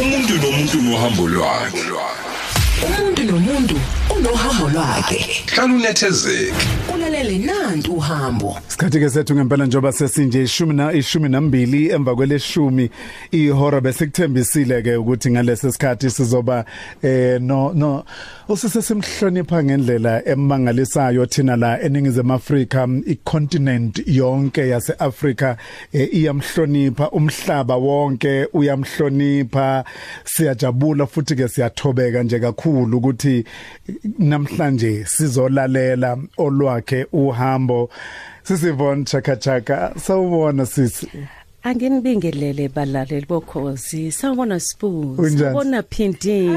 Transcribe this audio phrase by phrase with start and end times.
[0.00, 1.82] umuntu nomuntu nohambo lwakhe.
[2.86, 3.76] Umuntu nomuntu
[4.16, 5.18] unohambo lwakhe.
[5.54, 5.94] Hlala
[7.04, 8.56] ulalele nantu uhambo.
[8.68, 12.90] Isikhathi ke sethu ngempela njoba sesinje ishumi na ishumi nambili emva kweleshumi
[13.30, 16.64] ihora besikuthembisile ke ukuthi ngalesi sikhathi sizoba
[17.02, 18.04] eh no no
[18.48, 25.56] usise simhlonipha ngendlela emangalisayo thina la eningizimu Afrika icontinent yonke yase Africa
[25.92, 29.84] eh, iyamhlonipha umhlaba wonke uyamhlonipha.
[30.24, 33.44] Siyajabula futhi ke siyathobeka nje kakhulu ukuthi
[34.18, 37.90] namhlanje sizolalela olwakhe uhambo.
[38.42, 41.08] Sisivon chaka chaka sawubona sisi.
[41.62, 45.38] Anginibingelele balaleli bokhozi sawubona Sbu Unjani?
[45.38, 46.48] sawubona Phindi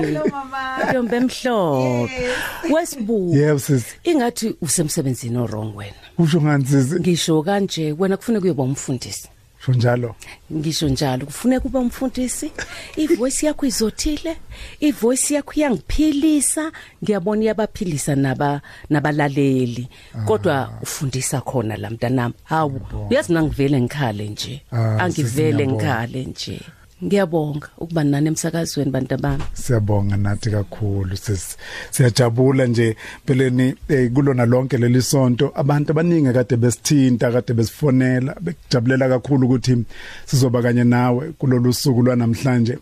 [0.90, 2.30] Ntombi emhlophe.
[2.74, 3.96] Wesibu yebo sisi.
[4.04, 5.94] Ingathi usemsebenzini orong wena.
[6.18, 7.00] Usho ngani sisi?
[7.00, 9.30] Ngisho kanje wena kufuneka kuyoba umfundisi.
[9.68, 10.16] Sho njalo?
[10.54, 11.26] Ngisho njalo.
[11.26, 12.52] Kufuneka ube umfundisi.
[12.96, 14.38] Ivoice yakho izothile.
[14.80, 16.72] Ivoice yakho iyangiphilisa.
[17.04, 19.88] Ngiyabona iyabaphilisa naba nabalaleli.
[20.26, 22.34] Kodwa ufundisa khona la mntanami.
[22.44, 24.62] Hawu uyazi nangivele ngikhale nje.
[24.72, 26.62] Ah, angivele ngikhale nje.
[27.04, 31.58] Ngiyabonga ukuba nani emsakazweni bantu bami siyabonga nathi kakhulu sisi
[31.92, 32.96] siyajabula nje
[33.26, 35.52] peleni eh, kulona lonke leli sonto.
[35.56, 39.86] Abantu abaningi kade besithinta kade besifonela bekujabulela kakhulu ukuthi
[40.26, 42.78] sizoba kanye nawe kulolu suku lwanamhlanje.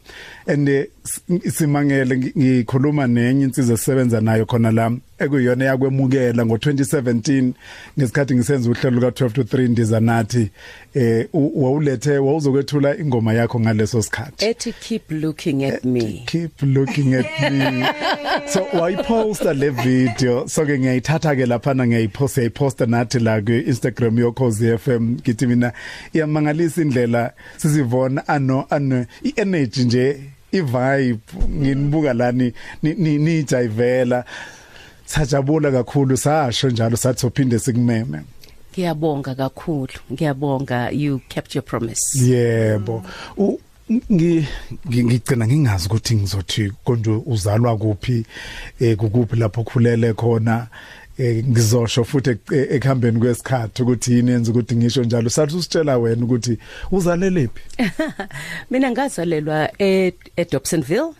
[0.47, 0.87] And eh,
[1.51, 7.51] simangele ngi- ngikhuluma nenye insizwe esebenza nayo khona la ekuyiyona yakwemukela ngo2017
[7.99, 10.49] ngesikhathi ngisenza uhlelo luka 12 to 3 ndiza nathi
[10.93, 14.45] eh u- wawulethe wawuzokwethula ingoma yakho ngaleso sikhathi.
[14.45, 16.23] Ethi keep looking at me.
[16.25, 17.85] Keep looking at me.
[18.47, 20.47] So wayiposta le video.
[20.47, 25.47] So ke ngiyayithatha ke lapha na ngiyayiposta yayiposta nathi la ku Instagram yokhozi FM ngithi
[25.47, 25.73] mina
[26.13, 30.17] iyamangalisa indlela sizivona ano ano i-energy nje
[30.57, 32.53] i-vibe nginibuka lani
[32.83, 34.25] nijayivela.
[35.05, 38.21] Sajabula kakhulu sasho njalo sathi uphinde sikumeme.
[38.73, 42.01] Ngiyabonga kakhulu ngiyabonga you kept your promise.
[42.19, 43.03] Yebo.
[43.91, 44.47] Ngi
[44.89, 48.25] ngi- ngicina ngingazi ukuthi ngizothi konje uzalwa kuphi
[48.79, 50.67] eh kukuphi lapho khulele khona
[51.19, 55.29] ngizosho futhi ek- ekuhambeni kwesikhathi ukuthi yini yenza ukuthi ngisho njalo.
[55.29, 56.57] Sathi usitshela wena ukuthi
[56.91, 57.61] uzalelephi?
[58.71, 61.13] Mina ngazalelwa e eDobsonville.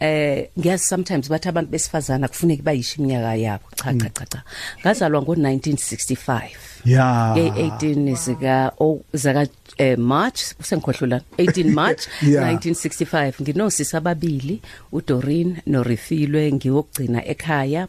[0.00, 3.64] Eh ngiyazi sometimes bathi abantu besifazana kufuneka bayisho iminyaka yabo.
[3.76, 4.42] Cha cha cha cha.
[4.80, 6.42] Ngazalwa ngo1965
[6.84, 7.34] ya.
[7.36, 9.46] E18 zika o zaka
[9.78, 12.52] eh, March usengikhohlula 18 March Yeah.
[12.54, 14.60] 1965 nginosisi ababili
[14.92, 17.88] uDorin noRifilwe ngiyokugcina ekhaya.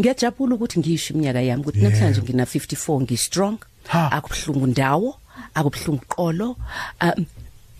[0.00, 1.92] Ngiyajabula ukuthi ngisho iminyaka yami ukuthi Yeah.
[1.92, 3.56] namhlanje ngina 54 ngi strong
[3.88, 4.12] Ha.
[4.12, 5.16] akubhlungu ndawo
[5.54, 6.56] akubhlungu qolo
[7.02, 7.24] um,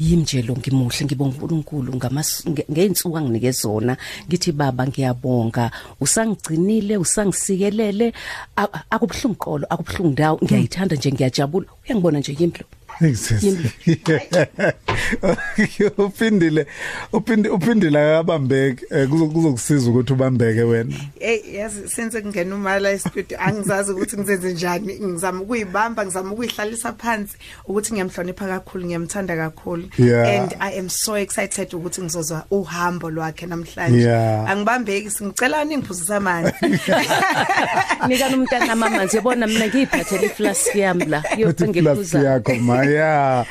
[0.00, 3.96] yimje lo ngimuhle ngibonga uNkulunkulu ngamas nge- ngeinsuku anginike zona
[4.28, 5.70] ngithi baba ngiyabonga
[6.00, 8.12] usangigcinile usangisikelele
[8.56, 12.66] a- akubhlungu qolo akubhlungu ndawo ngiyayithanda nje ngiyajabula uyangibona nje yimpilo
[13.00, 13.56] Ngizisi.
[15.98, 16.66] Uphindile
[17.12, 20.94] uphinde uphindile akabambeke eh, kuzo- kuzokusiza ukuthi ubambeke wena.
[21.18, 27.36] Hey yazi senze kungena umala estudio angizazi ukuthi ngizenze njani ngizama ukuyibamba ngizama ukuyihlalisa phansi
[27.68, 30.40] ukuthi ngiyamhlonipha kakhulu ngiyamthanda kakhulu Yeah.
[30.42, 34.50] and I am so excited ukuthi ngizozwa uhambo lwakhe namhlanje Yeah.
[34.50, 36.52] angibambeki singicela ningiphuzisa amanzi
[38.08, 43.46] nika nomntana amanzi yabona mina ngiyiphathele iflask yami la Ethi yokuthi plus ngiphuza yakho maya.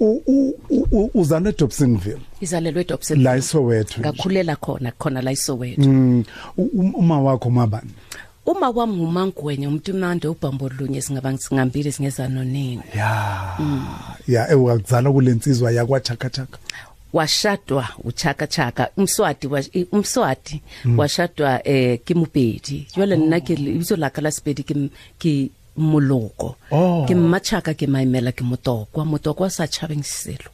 [0.00, 0.54] U u-
[0.92, 4.00] u- uzalwe Dobsonville izalelwe eDobson la isowethu.
[4.00, 6.24] ngakhulela khona khona la isowethu Mm
[6.58, 7.90] u- u- uma wakho mabani?
[8.46, 13.56] uma kwami ngumangwenya umuntu mnandi ubhambo lunye singaba singambili singeza nonini Ya.
[14.28, 16.58] Ya ewakuzala kulensizwa yakwa chaka chaka.
[17.12, 20.60] washadwa uchaka chaka umswati wa i- umswati
[20.96, 24.74] washadwa eh kimupedi jwale nna ke ibizo la ka la sepedi ke
[25.18, 26.56] ke moloko.
[26.70, 27.04] Oh.
[27.08, 30.50] ke mmatšhaka ke maemela ke motokwa motokwa sa tšhabeng selo.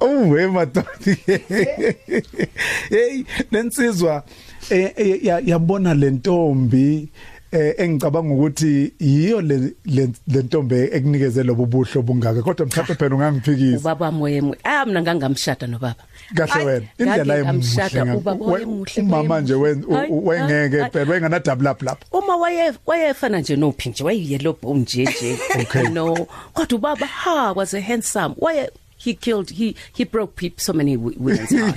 [0.00, 1.14] Oh we madodi.
[2.90, 4.22] Hey lensizwa
[4.70, 7.08] eh, eh, ya- yabona lentombi
[7.52, 13.78] eh engicabanga ukuthi yiyo le le- lentombi ekunikeze lobo buhlo bungaka kodwa mhlawumbe phela ungangiphikisa.
[13.78, 15.96] Ubaba wayemu ah mina ngangamshada nobaba.
[16.34, 16.86] Kahle wena.
[16.98, 23.88] indlela emuhle umama nje wengeke phela wengana double up lapha uma waye wayefana nje nophi
[23.88, 25.38] nje wayeyellow bone nje nje.
[25.62, 25.82] Okay.
[25.84, 26.14] you know.
[26.54, 28.34] Kodwa ubaba ha was a handsome.
[28.38, 28.70] Waye
[29.04, 31.76] he killed he he broke people so many wi- women's hearts.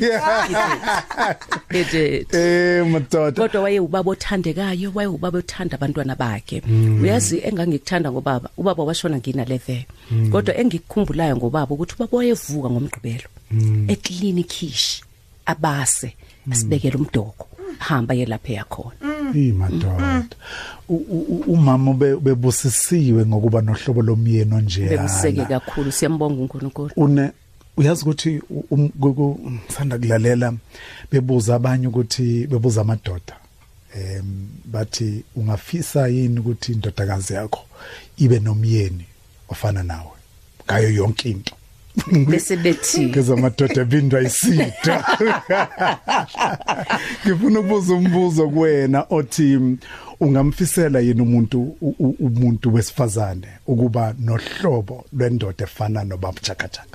[1.71, 1.87] He did.
[1.89, 2.25] He did.
[2.35, 3.41] Eh madoda.
[3.41, 6.61] Kodwa waye ubaba othandekayo waye ubaba othanda abantwana bakhe.
[7.01, 9.85] Uyazi engangikuthanda ngobaba ubaba washona ngina leve
[10.31, 13.29] kodwa engikukhumbulayo ngobaba ukuthi ubaba wayevuka ngomgqibelo.
[13.87, 15.01] Eclinic ish
[15.45, 16.13] abase
[16.51, 17.47] asibekele umdoko.
[17.79, 18.95] Hamba ye lapha yakhona
[19.33, 20.23] imadoda
[20.89, 25.91] U- u- u- umama ube- ubebusisiwe ngokuba nohlobo lomyeni bekuseke onjeyana kakhulu.
[25.91, 26.91] Siyambonga uNkulunkulu.
[26.95, 27.31] Une
[27.77, 30.53] uyazi ukuthi u- um- kuku- ngisanda kulalela
[31.11, 33.35] bebuza abanye ukuthi bebuza amadoda
[33.95, 37.61] em bathi ungafisa yini ukuthi indodakazi yakho
[38.17, 39.05] ibe nomyeni
[39.49, 40.11] ofana nawe?
[40.65, 41.55] Ngayo yonke into.
[42.29, 44.95] Bese bethi ngezamadoda ebindwa isida
[47.25, 49.59] ngifuna ukubuza umbuzo kuwena othi
[50.19, 56.94] ungamfisela yini umuntu u- u- umuntu wesifazane ukuba nohlobo lwendoda efana nobaba Chakachaka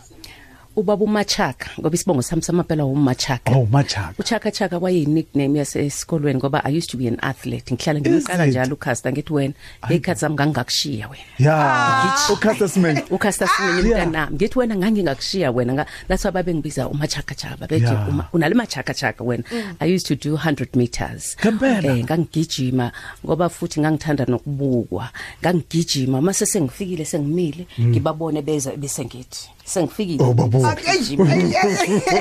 [0.76, 6.64] ubaba umachaka ngoba isibongo sami samapela umachaka oh machaka uchaka chaka kwayi nickname yasesikolweni ngoba
[6.64, 7.74] i used to be an athlete.
[7.74, 9.54] Ngihlala ngimqala njalo uCaster ngithi wena
[9.86, 11.24] ngekhathi zami ngangingakushiya wena.
[11.38, 14.06] Ya ukhasa simenye uCaster simenye Yeah.
[14.06, 14.36] mntanami.
[14.36, 18.28] Ngithi wena ngangingakushiya wena nga that's why babengibiza umachaka chaka babethi Yeah.
[18.32, 19.44] unale machaka chaka wena
[19.80, 21.36] i used to do 100 meters.
[21.44, 22.92] Eh ngangigijima
[23.24, 25.08] ngoba futhi ngangithanda nokubukwa.
[25.42, 30.24] Ngangigijima mase sengifikile sengimile ngibabone beza bese ngithi sengifikile.
[30.24, 30.66] Oh, babu.
[30.66, 31.26] Ngigijima.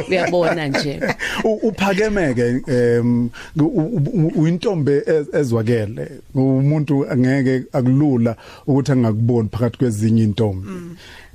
[0.10, 1.00] uyabona nje.
[1.44, 3.30] U- uphakemeke em
[3.60, 6.08] u- u- u- uyintombe ez- ezwakele.
[6.36, 8.36] Umuntu angeke akulula
[8.68, 10.68] ukuthi angakuboni phakathi kwezinye intombi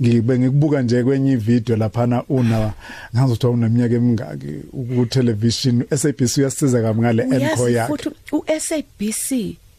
[0.01, 2.73] ngibe ngikubuka nje kwenye ivideo laphana una
[3.15, 4.53] ngazothi uneminyaka emingaki
[4.95, 7.87] ku television SABC uyasiza kabi ngale encore Uyazi yakhe.
[7.97, 8.09] futhi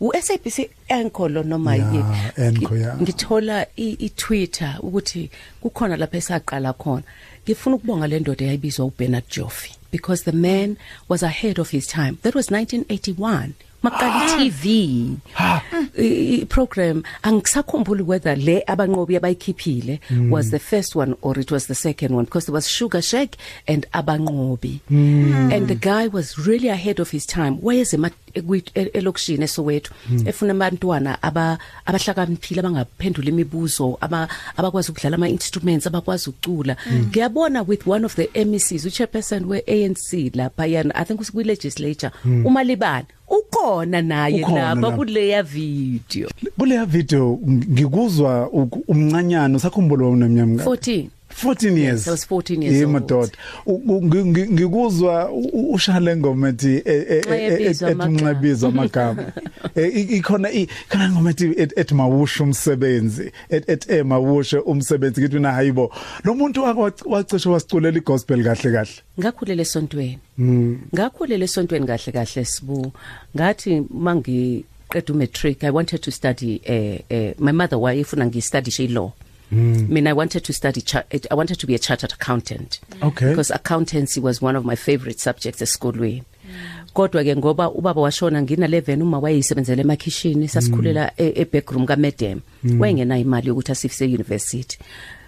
[0.00, 5.30] uSABC anchor lo noma Ya, yini ngithola iTwitter ukuthi
[5.62, 7.02] kukhona lapha esaqala khona.
[7.44, 10.76] Ngifuna ukubonga le ndoda eyayibizwa uBernard Joffe because the man
[11.08, 12.18] was ahead of his time.
[12.22, 15.18] That was 1981 maqala TV
[16.48, 20.00] program angisakhumbuli whether le abanqobi abayikhiphile
[20.30, 23.36] was the first one or it was the second one because there was Sugar Shack
[23.68, 24.80] and abanqobi.
[24.90, 27.58] And the guy was really ahead of his time.
[27.58, 27.96] Wayeze
[28.74, 29.90] elokishini eSoweto
[30.26, 36.76] efuna abantwana aba abahlakaniphile abangaphendula imibuzo aba abakwazi ukudlala ama instruments abakwazi ukucula.
[37.08, 42.10] Ngiyabona with one of the MECs uchairperson we-ANC lapha yana i think usikwi legislature
[42.44, 43.06] umalibane.
[43.28, 44.96] Ukhona naye Ukhona lapha lapha.
[44.96, 46.28] kuleya video.
[46.58, 52.08] Kuleya video ngikuzwa uku- umncanyana usakhumbula unemnyama 14 14 years.
[52.08, 53.36] I was 14 years Yebo, old.
[53.66, 55.30] ngi- ngi- ngikuzwa
[55.72, 57.70] ushale ngoma ethi e- e- e-
[58.08, 59.32] nxebizwa amagama.
[59.74, 63.32] Eh, ikhona i- khona ngoma ethi et- ethi mawusho umsebenzi.
[63.50, 65.20] Et eh, mawusho umsebenzi.
[65.20, 65.92] Ngithi na hayibo
[66.24, 66.62] lo muntu
[67.06, 69.02] wacishe wasiculela igospel kahle kahle.
[69.20, 70.18] Ngakhulela esontweni.
[70.38, 70.78] Mm.
[70.94, 72.92] ngakhulela esontweni kahle kahle sibu.
[73.36, 79.12] Ngathi mangi qeda umatric i wanted to study uh, uh, my mother wayefuna ngistudy law.
[79.52, 79.88] Mm.
[79.88, 80.82] mina i wanted to study
[81.30, 82.80] i wanted to be a chartered accountant.
[83.02, 83.30] Okay.
[83.30, 86.22] because accountancy was one of my favorite subjects esikolweni.
[86.94, 91.96] Kodwa ke ngoba ubaba washona ngina 11 uma wayeyisebenzele emakhishini sasikhulela e, e backroom ka
[91.96, 92.40] Madam
[92.78, 94.78] wayengena imali yokuthi asifise university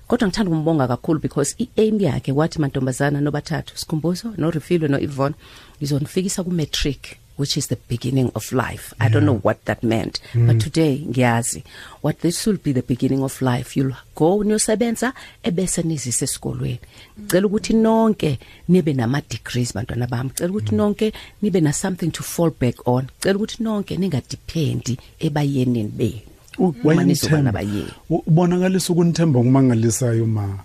[0.09, 5.35] kodwa ngithanda ukumbonga kakhulu because i-aim yakhe wathi mantombazana nobathathu sikhumbuzo no Refilwe no Yvonne
[5.79, 8.93] ngizonifikisa ku matric which is the beginning of life.
[9.01, 10.47] I don't know what that meant mm.
[10.47, 11.63] but today ngiyazi
[12.03, 13.77] what this will be the beginning of life.
[13.77, 15.13] You'll go uyosebenza
[15.43, 16.81] ebese nizise esikolweni
[17.21, 18.39] ngicela ukuthi nonke
[18.69, 20.31] nibe nama degrees bantwana bami.
[20.31, 21.13] Ngicela ukuthi nonke
[21.43, 23.05] nibe na something to fall back on.
[23.05, 26.21] Ngicela ukuthi nonke ningadependi ebayeneni benu.
[26.59, 30.59] Uma nizoba wayemthemba nabayeni ubonakalisa ukunithemba ngumangalisayo ma?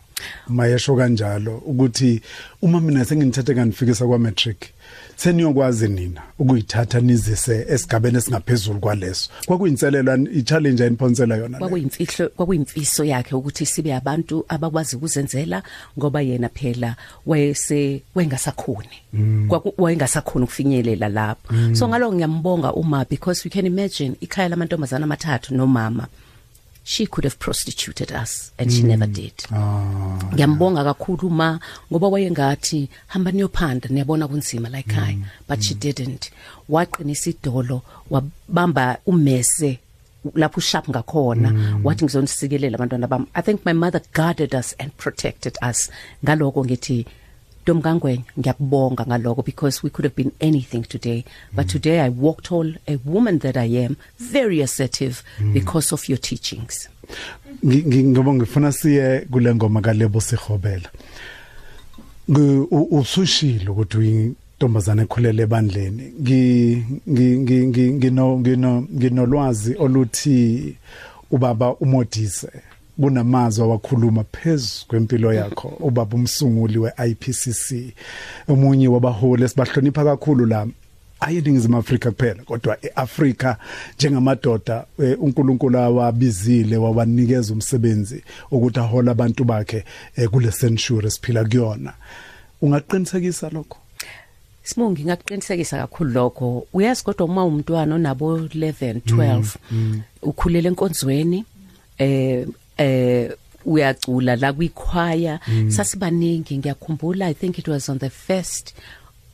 [0.48, 2.22] Mayesho kanjalo ukuthi
[2.62, 4.58] uma mina senginithethe kanifikisa kwa matric
[5.24, 9.30] seniyokwazi nina ukuyithatha nizise esigabeni esingaphezulu kwaleso.
[9.46, 11.60] Kwakuyinselelo i-challenge ayiniphonsela yona le.
[11.60, 15.64] kwakuyimfihlo kwakuyimfiso yakhe ukuthi sibe abantu abakwazi ukuzenzela
[15.98, 18.98] ngoba yena phela wayese wengasakhoni.
[19.48, 21.54] Kwaku wayengasakhoni ukufinyelela lapho.
[21.74, 26.08] So ngaloko ngiyambonga uma because you can imagine ikhaya lamantombazana amathathu nomama.
[26.84, 29.34] She could have prostituted us and she never did.
[29.52, 29.94] Ah
[30.34, 31.60] ngiyambonga kakhulu ma
[31.92, 36.32] ngoba wayengathi hamba niyophanda niyabona kunzima la ekhaya but she didn't.
[36.70, 39.80] Waqinisa idolo wabamba umese
[40.36, 43.28] lapho ushap ngakhona wathi ngizonisikelele abantwana bami.
[43.36, 45.90] I think my mother guarded us and protected us.
[46.24, 47.06] Ngaloko ngithi
[47.66, 51.24] Domgangwen ngiyakubonga ngaloko because we could have been anything today.
[51.56, 56.18] But today I walked all a woman that I am very assertive because of your
[56.22, 56.90] teachings.
[57.64, 60.90] Ngi- ngi- ngoba ngifuna siye kule ngoma kalebo sihobela
[62.30, 66.04] Ngi- u- usushilo ukuthi uyintombazana ekhulele ebandleni.
[66.22, 70.76] Ngi ngi- ngi- ngi- ngino ngino nginolwazi oluthi
[71.32, 72.48] ubaba umodise
[73.02, 75.68] kunamazwi awakhuluma phezulu kwempilo yakho.
[75.88, 77.94] Ubaba umsunguli weIPCC
[78.48, 80.68] omunye wabaholi esibahlonipha kakhulu la
[81.20, 83.58] ayiningizimu Afrika kuphela kodwa eAfrika
[83.96, 89.84] njengamadoda eh, uNkulunkulu awabizile wabanikeza umsebenzi ukuthi ahola abantu bakhe
[90.16, 91.94] eh, kule century siphila kuyona.
[92.62, 93.78] Ungaqinisekisa lokho?
[94.64, 96.68] Sibongi ngakuqinisekisa kakhulu lokho.
[96.74, 101.46] Uyazi kodwa uma umntwana onabo 11 12 mm, ukhulela enkonzweni
[101.98, 102.48] eh
[102.84, 103.32] eh
[103.66, 105.40] uyacula la kwikhwaya.
[105.70, 108.74] Sasibaningi ngiyakhumbula i think it was on the 1st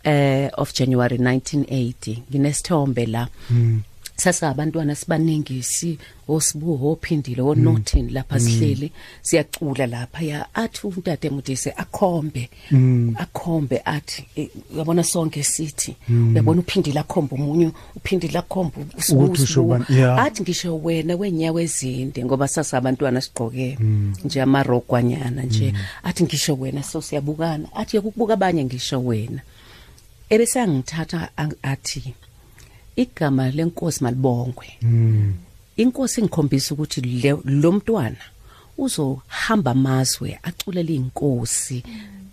[0.05, 3.27] uh, of January 1980 nginesithombe la.
[4.19, 5.97] Sasabantwana sibaningi si
[6.27, 10.21] osibuho ophindile onothini lapha sihleli siyacula lapha.
[10.23, 12.49] Ya athi umntade mudise akhombe
[13.17, 15.95] akhombe athi eh, uyabona sonke sithi?
[16.09, 18.75] Uyabona uphindile akhombe umunye uphindile akhombe
[19.15, 19.85] Ukuthi usho bani?
[19.89, 20.19] Yeah.
[20.19, 23.77] athi ngisho wena wenyawo ezinde ngoba sasabantwana sigqoke
[24.25, 25.73] nje amarogwanyana nje.
[26.03, 29.41] Athi ngisho wena so siyabukana athi ukubuka abanye ngisho wena.
[30.29, 32.13] Ebese angithatha ang- athi
[33.03, 34.67] igama lenkosi malibongwe
[35.77, 36.99] inkosi ingikhombisa ukuthi
[37.45, 38.23] lo mntwana
[38.77, 41.83] uzohamba amazwe aculele inkosi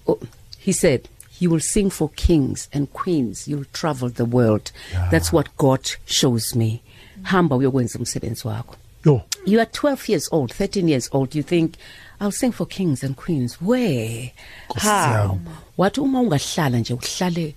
[0.08, 0.18] Oh,
[0.58, 1.08] he said
[1.40, 4.70] he will sing for kings and queens you'll travel the world.
[5.10, 6.80] That's what god shows me.
[7.22, 8.76] Hamba uyokwenza umsebenzi wakho.
[9.04, 9.22] Yo.
[9.46, 11.34] You are 12 years old 13 years old.
[11.34, 11.74] You think
[12.20, 13.58] i'll sing for kings and queens.
[13.60, 14.32] Where?
[14.76, 15.38] How?
[15.76, 17.54] Wathi uma ungahlala nje uhlale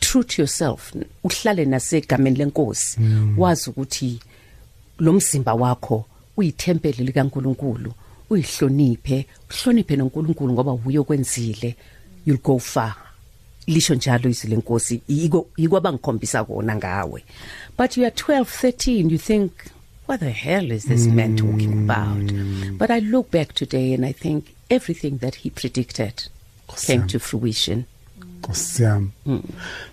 [0.00, 0.92] true to yourself
[1.24, 2.98] uhlale nasegameni lenkosi.
[3.36, 4.20] Wazi ukuthi
[4.98, 6.04] lo mzimba wakho
[6.36, 7.92] uyithempeli likaNkuluNkulu
[8.30, 11.76] uyihloniphe uhloniphe noNkulunkulu ngoba uye kwenzile
[12.26, 12.94] you'll go far.
[13.66, 17.24] Lisho njalo izwi lenkosi yiko yiko abangikhombisa kona ngawe.
[17.78, 19.52] But you are 12 13 you think
[20.06, 22.32] what the hell is this man talking about?
[22.78, 26.28] But i look back today and i think everything that he predicted
[26.86, 27.84] came to fruition.
[28.46, 29.08] Nkosiyami.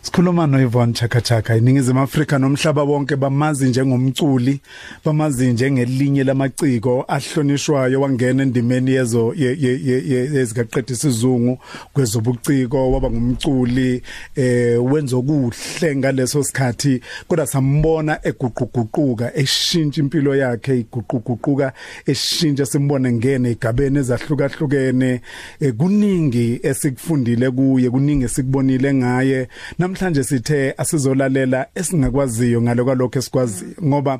[0.01, 4.59] Sikhuluma no Yvonne Chaka Chaka iningizimu Afrika nomhlaba wonke bamazi njengomculi,
[5.05, 11.57] bamazi njengelinye lamaciko ahlonishwayo wangena endimeni yezo ye- ye- ye- ye- yezikaqedisa isizungu
[11.93, 14.01] kwezobuciko waba ngumculi
[14.35, 21.73] eh wenza okuhle ngaleso sikhathi kodwa sambona eguquguquka eshintsha impilo yakhe iguquguquka
[22.05, 25.21] eshintsha simbone ngene igabeni ezahlukahlukene
[25.59, 29.47] eh, kuningi esikufundile kuye kuningi esikubonile ngaye.
[29.79, 34.19] Namhlanje sithe asizolalela esingakwaziyo ngalo kwalokho esikwaziyo ngoba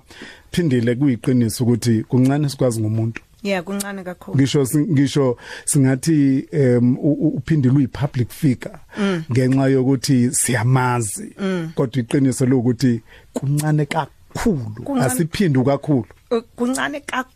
[0.51, 3.21] phindile kuyiqiniso ukuthi kuncane sikwazi ngomuntu.
[3.43, 4.37] Yeah kuncane kakhulu.
[4.37, 8.75] Ngisho ngisho singathi em u- u- uphindile uyi public figure
[9.31, 11.35] ngenxa yokuthi siyamazi.
[11.75, 13.01] Kodwa iqiniso lokuthi
[13.33, 15.05] kuncane kakhulu Kuncane.
[15.05, 16.05] asiphindu kakhulu.
[16.55, 17.35] Kuncane kakhulu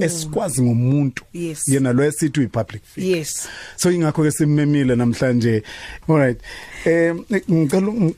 [0.00, 1.24] esikwazi ngomuntu.
[1.32, 1.68] Yes.
[1.68, 3.18] yena lo esithi uyi public figure.
[3.18, 3.48] Yes.
[3.76, 5.62] So ingakho ke simemile namhlanje.
[6.08, 6.38] Alright
[6.84, 7.14] eh
[7.50, 8.14] ngicela ung-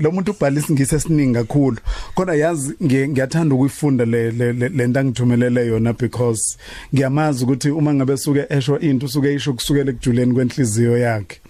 [0.00, 1.76] lo muntu ubhala isingisi esiningi kakhulu.
[2.14, 6.56] Kodwa yazi ngiye- ngiyathanda ukuyifunda le le- le- lento angithumelele yona because
[6.94, 11.40] ngiyamazi ukuthi uma ngabe suke esho into usuke isho kusukela ekujuleni kwenhliziyo yakhe.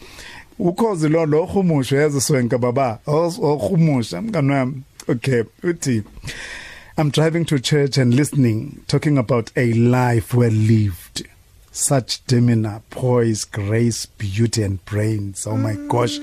[0.59, 2.99] Ukhozi lo lo humusho yazi swenka baba.
[3.07, 4.83] Ohumusha mngani wami.
[5.09, 6.02] Okay uthi
[6.99, 11.26] I'm driving to church and listening, talking about a life well lived.
[11.70, 15.46] Such demeanor, poise, grace, beauty, and brains.
[15.46, 16.18] Oh my gosh.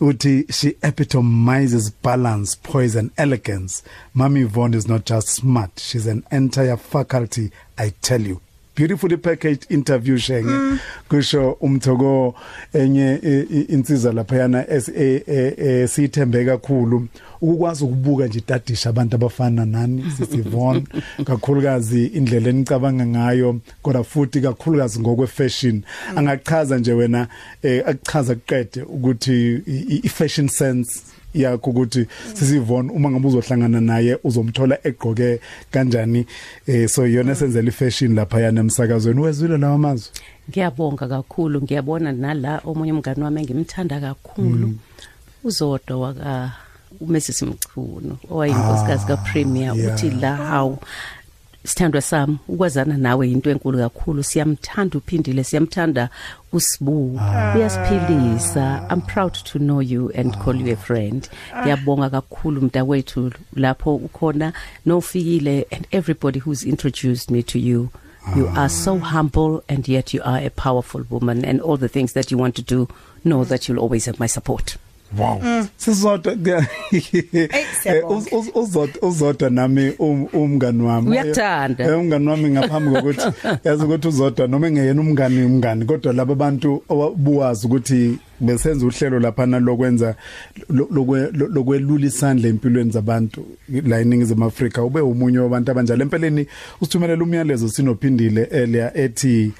[0.00, 3.82] Uti, she epitomizes balance, poise, and elegance.
[4.14, 8.40] Mami Yvonne is not just smart, she's an entire faculty, I tell you.
[8.76, 10.78] Beautifully packaged interview shenge.
[11.08, 12.34] Kusho umthoko
[12.74, 17.06] enye i- i- insizwa laphayana es- e- e- e- sithembe kakhulu.
[17.40, 20.86] Ukukwazi ukubuka nje itadisha abantu abafana nani sisivon
[21.24, 25.82] kakhulukazi indlela enicabanga ngayo kodwa futhi kakhulukazi ngokwe fashion
[26.16, 27.28] angachaza nje wena
[27.62, 31.00] eh, akuchaza kuqede ukuthi i- i fashion sense.
[31.34, 36.26] Yakho ukuthi sisivona uma ngabe uzohlangana naye uzomthola egqoke kanjani
[36.66, 39.20] eh so yona senzela ifashion lapha yana emsakazweni.
[39.20, 40.10] Wezwile lawa mazwi?
[40.50, 44.74] Ngiyabonga kakhulu ngiyabona nala omunye umngani wami engimthanda kakhulu.
[45.44, 46.52] Uzodwa waka
[47.00, 47.42] uMrs.
[47.42, 49.94] Mchunu owayinkosikazi kaPremier yeah.
[49.94, 50.78] uthi la how
[51.66, 54.22] sithandwa sami ukwazana nawe into enkulu kakhulu.
[54.22, 56.08] Siyamthanda uphindile siyamthanda
[56.52, 57.20] usibu
[57.56, 61.28] uyasiphilisa i'm proud to know you and call you a friend.
[61.60, 64.52] Ngiyabonga kakhulu mntakwethu lapho ukhona.
[64.86, 67.88] Nofikile and everybody who's introduced me to you
[68.36, 72.14] You are so humble and yet you are a powerful woman and all the things
[72.14, 72.88] that you want to do
[73.22, 74.76] know that you'll always have my support.
[75.18, 75.40] Wow.
[75.76, 76.34] Sizodwa
[77.82, 78.30] siyabonga.
[78.54, 81.10] uzodwa uzodwa nami um- umngani wami.
[81.10, 81.84] Uyakuthanda.
[81.84, 83.20] Eh, Umngani wami ngaphambi kokuthi
[83.64, 89.46] yazi ukuthi uzodwa noma engeyena umngani umngani kodwa laba abantu obuwazi ukuthi besenza uhlelo lapha
[89.46, 90.14] nalokwenza
[90.68, 93.44] lo- lokwe- lo- lokwelula isandla empilweni zabantu
[93.86, 96.46] la eningizimu Afrika ube umunye wabantu abanjalo empeleni
[96.80, 99.52] usithumelela umyalezo sinophindile earlier ethi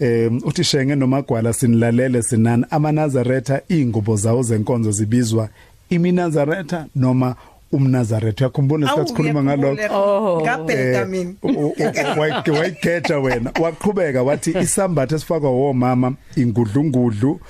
[0.00, 2.64] em uthi shenge nomagwala sinilalele sinani.
[2.70, 5.48] Amanazaretha ingubo zawo zenkonzo zibizwa
[5.90, 7.34] iminazaretha noma
[7.72, 9.74] umnazaretha yakhumbula Awu, sikhuluma ngalokho?
[9.74, 10.40] Ngiyakhumbula.
[10.42, 11.74] ngabheka Eh, mina u- u-
[12.16, 13.52] u- wayike wayigeja wena.
[13.60, 17.40] Waqhubeka wathi isambatho esifakwa womama ingudlungudlu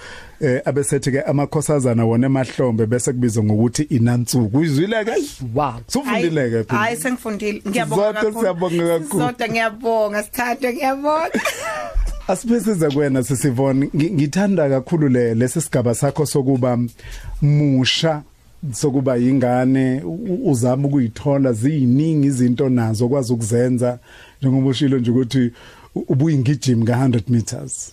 [0.43, 5.11] eh abesethi ke amakhosazana wona emahlombe bese kubizwa ngokuthi inansuku uyizwile ke
[5.55, 5.73] wow.
[5.87, 7.63] sufundile ke hayi sengifundile.
[7.69, 8.41] Ngiyabonga Sizodwa kakhulu.
[8.41, 9.23] siyabonga kakhulu.
[9.23, 10.23] Sizodwa ngiyabonga.
[10.23, 11.31] Sithathe ngiyabonga.
[12.29, 16.79] Asiphesize kuwena sisivona Ngi- ngithanda kakhulu le lesisigaba sakho sokuba
[17.43, 18.23] musha
[18.73, 23.99] sokuba ingane u- uzama ukuyithola ziyiningi izinto nazo kwazi ukuzenza.
[24.41, 25.51] Njengoba ushilo nje ukuthi
[25.95, 27.93] u- ubuyingijimi ka100 meters.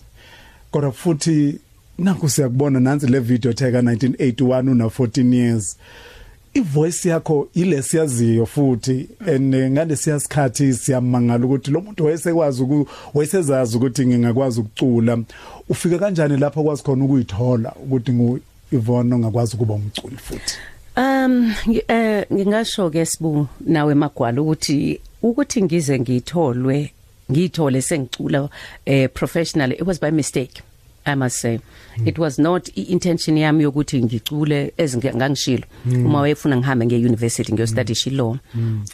[0.70, 1.58] Kodwa futhi
[1.98, 5.76] nakho siyakubona nansi le video theka 1981 una 14 years.
[6.58, 13.76] Ivoice yakho ilesiyaziyo futhi and eh, ngalesiya sikhathi siyamangala ukuthi lo muntu wayesekwazi uku wayesezazi
[13.76, 15.18] ukuthi ngingakwazi ukucula.
[15.68, 18.40] Ufika kanjani lapho kwazi khona ukuyithola ukuthi ngu
[18.72, 20.54] Yvonne ongakwazi ukuba umculi futhi?
[20.96, 26.90] Um ngi- eh ngingasho ke sibu nawe magwala ukuthi ukuthi ngize ngitholwe
[27.32, 28.48] ngithole sengicula
[28.86, 30.62] eh professionally it was by mistake.
[31.08, 31.60] I must say.
[32.06, 38.10] It was not intention yami yokuthi ngicule ezingangishilo uma wayefuna ngihambe nge university ngiyo study
[38.10, 38.36] law.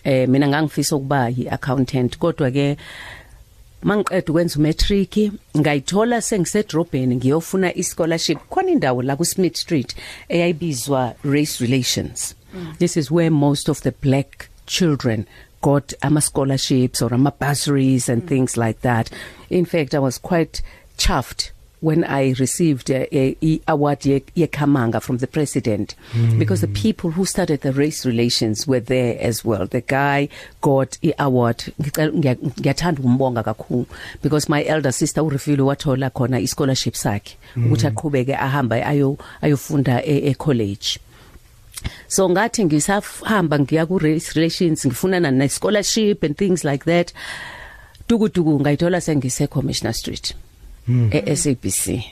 [0.04, 2.76] Eh mina ngangifisa ukuba yi accountant kodwa ke
[3.83, 9.94] mangiqeda ukwenza umatric ngayithola sengisedrobheni ngiyofuna ischolarship khona indawo la ku Smith Street
[10.28, 12.35] eyayibizwa race relations.
[12.78, 15.26] This is where most of the black children
[15.61, 19.11] got ama scholarships or ama bursaries and things like that.
[19.50, 20.62] In fact i was quite
[20.97, 21.50] chuffed
[21.85, 26.38] when I received a, a, a award ye, ye Kamanga from the president mm.
[26.38, 29.66] because the people who started the race relations were there as well.
[29.66, 30.31] The guy
[30.62, 31.59] got a award.
[31.79, 33.87] Ngiyathanda umbonga kakhulu
[34.23, 40.03] because my elder sister uRefilo wathola khona i scholarship sakhe ukuthi aqhubeke ahamba ayo ayofunda
[40.07, 40.99] e, e college.
[42.09, 47.12] So ngathi ngisahamba ngiya ku race relations ngifunana ne scholarship and things like that.
[48.09, 50.35] Duku duku ngayithola sengise Commissioner Street.
[50.88, 52.03] e-SABC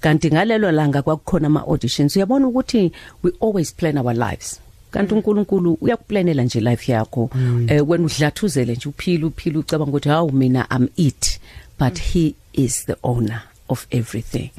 [0.00, 2.92] kanti ngalelo langa kwakukhona ama auditions uyabona ukuthi
[3.22, 4.60] we always plan our lives.
[4.90, 7.30] Kanti uNkulunkulu uyakuplanela nje life yakho.
[7.68, 11.40] Eh wena udlathuzele nje uphila uphila ucabanga ukuthi hawu mina i'm it.
[11.78, 13.42] But he is the owner.
[13.68, 14.50] Of everything.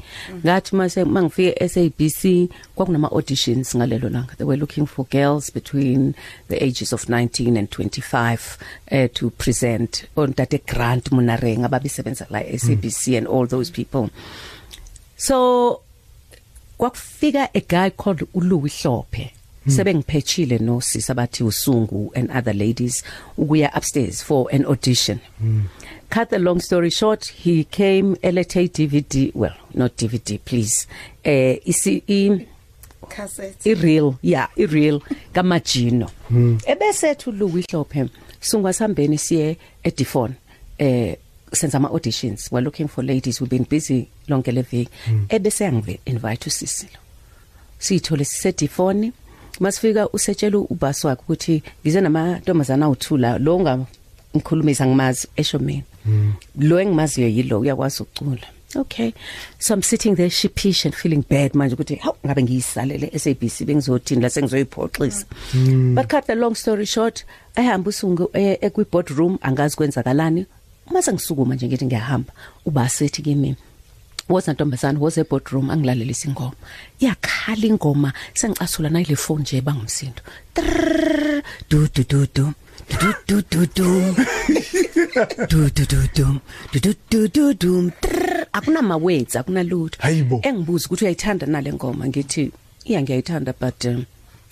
[0.44, 4.36] Ngathi mase mangifike eSABC kwakunama auditions ngalelo langa.
[4.36, 6.14] They were looking for girls between
[6.48, 8.58] the ages of 19 and 25
[8.92, 10.06] uh, to present.
[10.16, 14.10] On Tate Grant Munareng ababisebenza la eSABC and all those people.
[15.16, 15.80] So
[16.78, 19.32] kwakufika a guy called uLouis Hlophe.
[19.68, 23.02] Sebengiphechile no sisa bathi usungu and other ladies
[23.38, 25.18] ukuya upstairs for an audition.
[26.10, 30.86] Cut the long story short he came LTA DVD well not DVD please.
[31.24, 32.46] Eh isi i
[33.08, 33.66] cassette.
[33.66, 35.00] ireal yeah ireal
[35.32, 36.10] kamajino.
[36.66, 38.08] Ebese thu Louis Hlophe
[38.40, 40.34] sungwa sambeni siye eDifon
[40.78, 41.16] eh
[41.52, 44.90] senza ama auditions we're looking for ladies we've been busy lonke le viki
[45.28, 46.98] ebese yangive invite usisilo
[47.78, 49.12] siyithole sisedifoni
[49.60, 53.86] masifika usetshela ubasi wakhe ukuthi ngize namantombazana awuthula lo nga
[54.36, 55.82] ngikhulumisa ngimazi esho mina.
[56.58, 58.46] Lo engimaziyo yilo uyakwazi ukucula.
[58.76, 59.12] Okay.
[59.58, 64.22] So i'm sitting there sheepish and feeling bad manje ukuthi haw ngabe ngiyisalele SABC bengizothini
[64.22, 65.24] la sengizoyiphoxisa.
[65.94, 67.24] But cut the long story short
[67.56, 70.46] ehamba usungu ekwi boardroom angazi kwenzakalani.
[70.90, 72.32] Uma sengisukuma nje ngithi ngiyahamba
[72.64, 73.56] ubasithi kimi
[74.28, 76.56] woza ntombazana woza eboardroom angilalelisa ingoma.
[77.00, 80.22] Yakhala ingoma sengicasula nayile phone nje bangumsindo.
[80.54, 82.52] Trrrr, du du du du
[83.00, 84.14] du du du du.
[85.16, 86.40] du du du dum.
[86.72, 87.92] Du du du du dum.
[88.52, 89.98] Akunama words akunalutho.
[90.42, 92.52] Engibuza ukuthi uyayithanda nale ngoma ngithi
[92.84, 94.04] iya ngiyayithanda but um,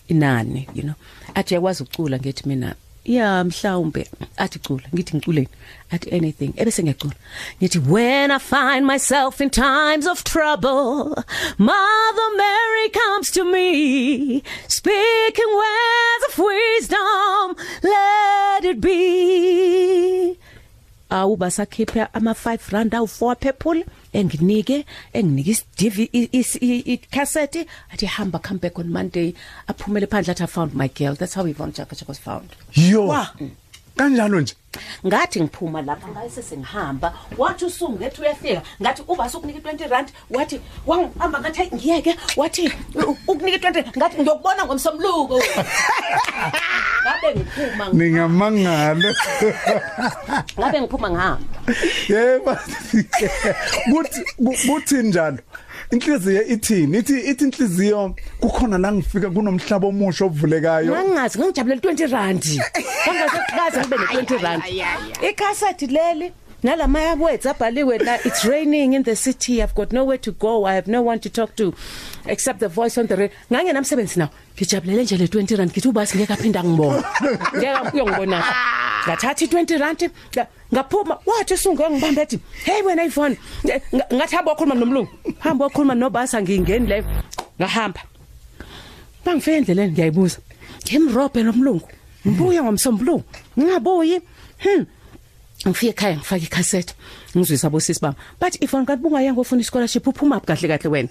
[0.08, 0.94] inani you know.
[1.34, 2.74] Athi yakwazi ukucula ngithi mina
[3.04, 4.08] yeah mhlawumbe.
[4.36, 5.48] Athi cula ngithi ngiculeni.
[5.92, 7.14] Athi anything ebese ngiyacula.
[7.60, 11.14] Ngithi when i find myself in times of trouble
[11.58, 20.38] mother mary comes to me speaking words of wisdom let it be.
[21.20, 23.78] Awuba sakhipha ama 5 rand awu 4 people
[24.20, 24.76] enginike
[25.18, 25.98] enginike is DV
[26.92, 27.60] i cassette
[27.92, 29.28] athi hamba come back on Monday.
[29.68, 31.14] Aphumele phandle athi I found my girl.
[31.14, 32.48] That's how Yvonne Chaka Chaka was found.
[32.72, 33.08] Yo.
[33.96, 34.54] Kanjalo nje?
[35.06, 41.40] Ngathi ngiphuma lapha ngayise sengihamba wathi usungethu uyafika ngathi uba sokunika 20 rand wathi wangihamba
[41.40, 45.38] ngathi "Hey, ngiyeke wathi "U- ukunika 20 ngathi ngiyokubona ngomsomluko.
[47.04, 49.10] Ngabe ngiphuma ngi- ningamangalo
[50.58, 51.38] ngabe ngiphuma ngihamba.
[52.08, 52.56] Yebo
[53.90, 54.20] kuthi
[54.66, 55.38] kuthi njalo?
[55.90, 56.98] Inhliziyo ithini?
[56.98, 60.92] Ithi ithi inhliziyo kukhona la ngifika kunomhlaba omusha ovulekayo.
[60.92, 62.44] Ngangazi ngijabulela 20 rand
[63.04, 64.62] kangaze ngibe ne 20 rand
[65.28, 66.32] icassette leli
[66.64, 69.62] nalama words abhaliwe la it's raining in the city.
[69.62, 70.64] I've got nowhere to go.
[70.64, 71.74] I have no one to talk to
[72.26, 74.30] except the voice on the radio ngange namsebenzi nawo.
[74.56, 77.04] Ngijabulele nje le 20 rand ngithi ubasi ngeke aphinda ngibona
[77.56, 78.44] ngeke uyongibona
[79.06, 83.80] ngathatha i20 rand nga- ngaphuma wathi sunge ngibambe ethi hey wena Yvonne nga-
[84.14, 85.08] ngathi hamba wakhuluma nomlungu.
[85.38, 87.04] Hamba wakhuluma nobasa ngingeni le
[87.60, 88.00] ngahamba.
[89.24, 90.38] Bangifike endleleni ngiyayibuza.
[90.86, 91.88] Ngimrobhe nomlungu
[92.26, 93.24] ngibuye ngomsombuluko
[93.58, 94.20] ngingabuyi?
[94.58, 94.84] Hm
[95.68, 96.94] ngifike ekhaya ngifaka icassette
[97.36, 98.16] ngizwisa bosisi bami.
[98.40, 101.08] But ifoni kanti bungayanga ufuna ischolarship uphuma up kahle kahle wena.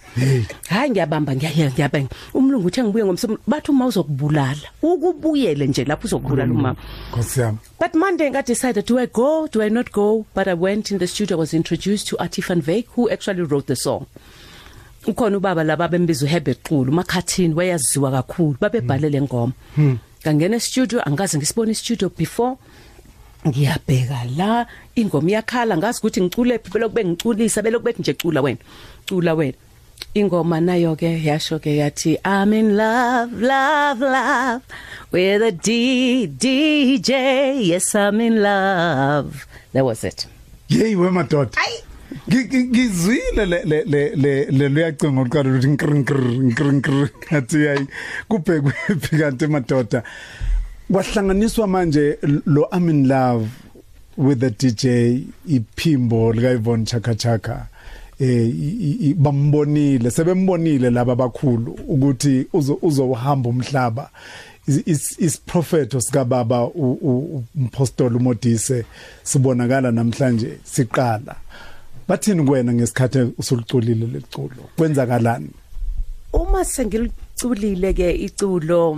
[0.69, 6.51] Hayi ngiyabamba ngiyayela ngiyabanga umlungu uthe ngibuye ngomsombuluko bathi uma uzokubulala ukubuyele nje lapho uzokubulala
[6.51, 6.75] umama.
[7.11, 7.57] Nkosi yami.
[7.79, 10.25] But Monday I decided do I go do I not go?
[10.33, 13.41] But I went in the studio I was introduced to Atif van Wyk who actually
[13.41, 14.05] wrote the song.
[15.07, 19.53] Ukhona ubaba laba bembiza uHerbert Xulu makhathini wayaziwa kakhulu babebhalele ngoma.
[20.23, 22.57] Ngangena e-studio angaze ngisibone i-studio before.
[23.47, 28.60] Ngiyabheka la ingoma iyakhala ngazi ukuthi ngicule phi belokube ngiculisa belokube nje cula wena.
[29.10, 29.58] Cula wena.
[30.13, 34.62] Ingoma nayo ke yasho ke yathi I'm in love love love
[35.12, 37.12] with a D DJ
[37.67, 39.47] yes I'm in love.
[39.73, 40.27] That was it.
[40.69, 41.58] Yeyi wemadoda
[42.29, 47.88] Ngi- ngi- ngizwile le le le le le luyacinga uqala ukuthi nkrinkr nkrinkr athi yayi
[48.29, 50.03] kubhekwe phi kanti madoda?
[50.91, 53.48] Kwahlanganiswa manje lo I'm in love
[54.17, 57.67] with the DJ iphimbo lika Yvonne Chaka Chaka
[58.19, 64.10] eh i- i- i- bambonile sebembonile laba abakhulu ukuthi uzo uzohamba umhlaba.
[64.67, 68.86] Is- is isprofeto sika baba u- u- umpostoli uModise
[69.24, 71.36] sibonakala namhlanje siqala.
[72.08, 75.50] Bathini kuwena ngesikhathi usuliculile leculo kwenzakalani?
[76.34, 78.91] Uma sengiliculile ke iculo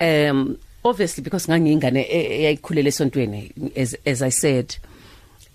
[0.00, 4.76] um obviously because ngangiyingane e- eyayikhulele esontweni as as I said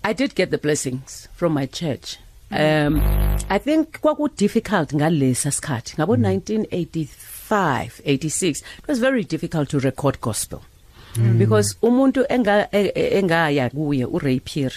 [0.02, 2.16] I did get the blessings from my church.
[2.50, 3.00] Um
[3.48, 5.94] I think kwaku difficult ngalesa sikhathi.
[5.96, 10.62] Ngabo 1985 86 it was very difficult to record gospel.
[11.38, 14.76] Because umuntu enga e- e- engaya kuye uRay Pierre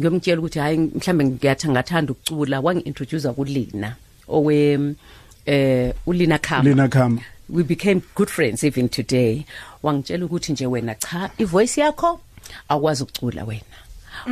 [0.00, 3.96] ngiyomtshela ukuthi hayi mhlambe ngiyathanda ngathanda ukucula wangi-introduce kulina
[4.28, 4.78] owe
[5.46, 6.62] eh ulina Khama.
[6.70, 7.20] Lina khama.
[7.48, 9.44] We became good friends even today.
[9.82, 12.20] Wangitshela ukuthi nje wena cha ivoice yakho
[12.68, 13.62] akwazi ukucula wena.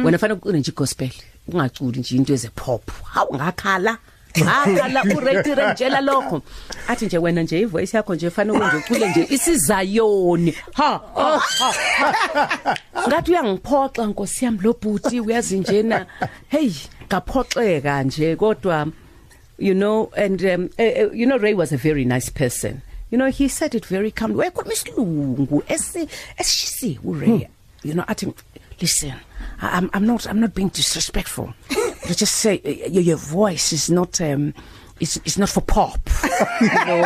[0.05, 1.11] Wena fanele ucule nje gospel
[1.49, 3.99] ungaculi nje into eze pop hawu ngakhala.
[4.39, 6.43] Ngakhala uretire njela lokho.
[6.89, 10.55] Athi nje wena nje ivoice yakho nje fanele nje ucule nje isizayoni.
[10.73, 12.77] Ha ha, ha, ha.
[13.09, 16.07] ngathi uyangiphoxa nkosi yami lo bhuti uyazi njena
[16.49, 16.73] hey
[17.07, 18.87] ngaphoxeka nje kodwa
[19.59, 22.83] you know and um, uh, you know Ray was a very nice person.
[23.11, 24.49] You know he said it very calmly.
[24.51, 27.49] Wekhuluma isilungu esi esishisi uRay
[27.83, 28.33] you know athi
[28.81, 29.13] listen
[29.61, 31.55] I- I'm I'm not I'm not being disrespectful.
[32.09, 34.55] But just say uh, your, your voice is not um
[35.01, 36.01] it's it's not for pop.
[36.61, 37.03] You know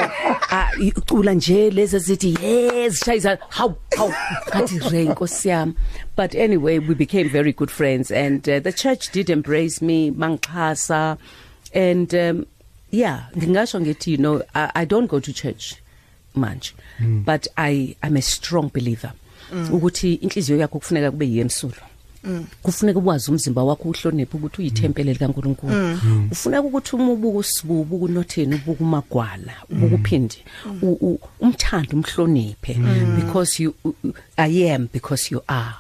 [0.51, 4.09] uh, ucula nje lezi zithi yes shayiza how how
[4.51, 5.75] kathi Ray nkosi yami.
[6.17, 11.19] But anyway we became very good friends and uh, the church did embrace me mangixhasa.
[11.75, 12.47] And um
[12.91, 15.77] yeah ngingasho ngithi you know I, I don't go to church.
[16.35, 17.25] Manje mm.
[17.25, 19.12] but i i'm a strong believer
[19.53, 19.75] mm.
[19.75, 21.89] ukuthi inhliziyo yakho kufuneka kube yemsulo Mm.
[22.63, 25.99] Kufuneka ukwazi umzimba wakho uhloniphe ukuthi uyithempele likaNkuluNkulu
[26.31, 30.45] ufuneka ukuthi uma ubuka usibubu kunotheni ubuka umagwala ubuka uphindi
[31.41, 32.75] umthanda umhloniphe.
[33.17, 33.75] Because you
[34.37, 35.75] i am because you are.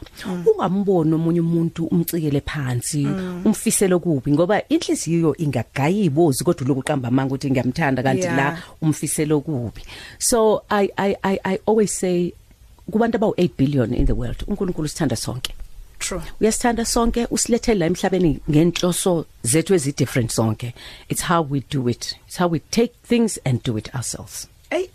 [0.46, 3.06] Ungamboni omunye umuntu umcikele phansi
[3.44, 9.82] umfisele kubi ngoba inhliziyo ingagayibozi kodwa lokuqamba amanga ukuthi ngiyamthanda kanti la umfiselo kubi.
[10.18, 12.32] So i i i, I always say
[12.90, 15.54] kubantu abawu 8 billion in the world uNkulunkulu sithanda sonke.
[16.00, 16.22] True.
[16.40, 20.72] Uyasithanda sonke usilethele la emhlabeni ngenhloso zethu ezi different sonke.
[21.08, 22.14] It's how we do it.
[22.26, 24.48] It's how we take things and do it ourselves.
[24.70, 24.90] Ey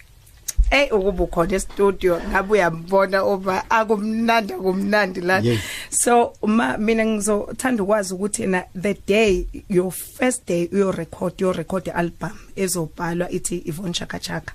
[0.72, 5.40] Eh ukuba ukhona e-studio ngabe uyambona oba akumnandi akumnandi la.
[5.40, 5.60] Yes.
[5.90, 11.56] so uma mina ngizothanda ukwazi ukuthi na the day your first day uyo record your
[11.56, 14.54] record album ezobhalwa ithi Yvonne Chaka Chaka.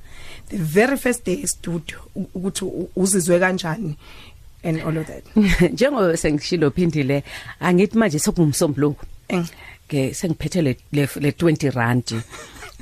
[0.48, 1.98] The very first day e-studio
[2.34, 2.64] ukuthi
[2.96, 3.96] uzizwe kanjani?
[4.62, 5.24] And all of that
[5.72, 7.24] njengoba sengishilo phindile
[7.60, 9.46] angithi manje sekungumsombuluko Eng.
[9.88, 12.22] ke sengiphethe le le le 20 rand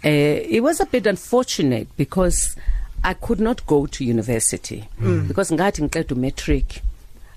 [0.02, 2.56] eh it was a bit unfortunate because
[3.04, 5.28] I could not go to university mm.
[5.28, 6.82] because ngathi ngiqeda matric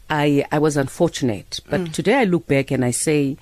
[0.09, 1.93] I I was unfortunate but mm.
[1.93, 3.37] today I look back and I say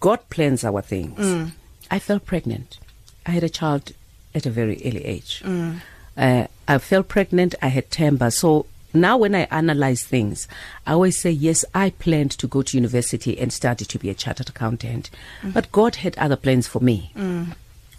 [0.00, 1.50] God plans our things mm.
[1.90, 2.78] I fell pregnant
[3.26, 3.92] I had a child
[4.34, 5.80] at a very early age mm.
[6.16, 10.48] uh, I fell pregnant I had temper so now when I analyze things
[10.86, 14.14] I always say yes I planned to go to university and study to be a
[14.14, 15.10] chartered accountant
[15.42, 15.52] mm.
[15.52, 17.46] but God had other plans for me mm.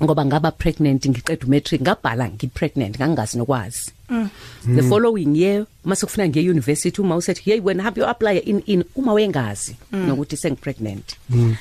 [0.01, 4.29] ngoba ngaba pregnant ngiqeda matric ngabhala ngipregnant ngangazi nokwazi mm.
[4.75, 8.63] the following year mase kufuna ngiye university uma usethi hey when have you apply in
[8.65, 10.07] in uma wengazi mm.
[10.07, 11.55] nokuthi sengipregnant mm.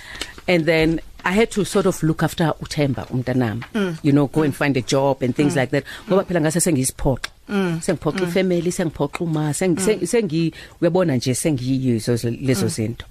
[0.48, 3.98] and then I had to sort of look after uThemba umntanami mm.
[4.02, 5.56] you know go and find a job and things mm.
[5.56, 7.80] like that ngoba phela ngase sengiyisiphoqa mm.
[7.82, 13.06] sengiphoqa ifamily sengiphoqa uma sengi uyabona nje sengiyizo lezo zinto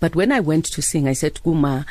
[0.00, 1.84] but when I went to sing I said kuma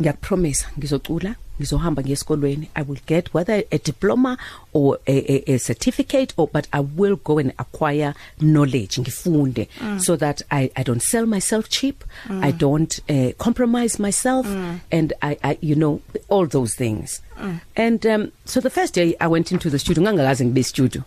[0.00, 4.36] ngiyakupromise ngizocula ngizohamba ngesikolweni i will get whether a diploma
[4.72, 10.00] or a, a, a certificate or but i will go and acquire knowledge ngifunde mm.
[10.00, 12.44] so that i i don't sell myself cheap mm.
[12.44, 14.78] i don't uh, compromise myself mm.
[14.90, 17.58] and i i you know all those things mm.
[17.76, 21.02] and um so the first day i went into the studio ngangakaze ngibe studio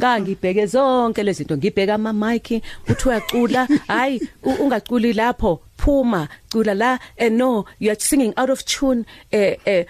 [0.00, 1.56] ngangibheke zonke lezi zinto.
[1.56, 3.68] Ngibheka ama mic uthi uyacula?
[3.88, 5.60] Hayi ungaculi lapho.
[5.76, 6.98] Phuma cula la.
[7.18, 9.06] And no you are singing out of tune.
[9.32, 9.84] Eh eh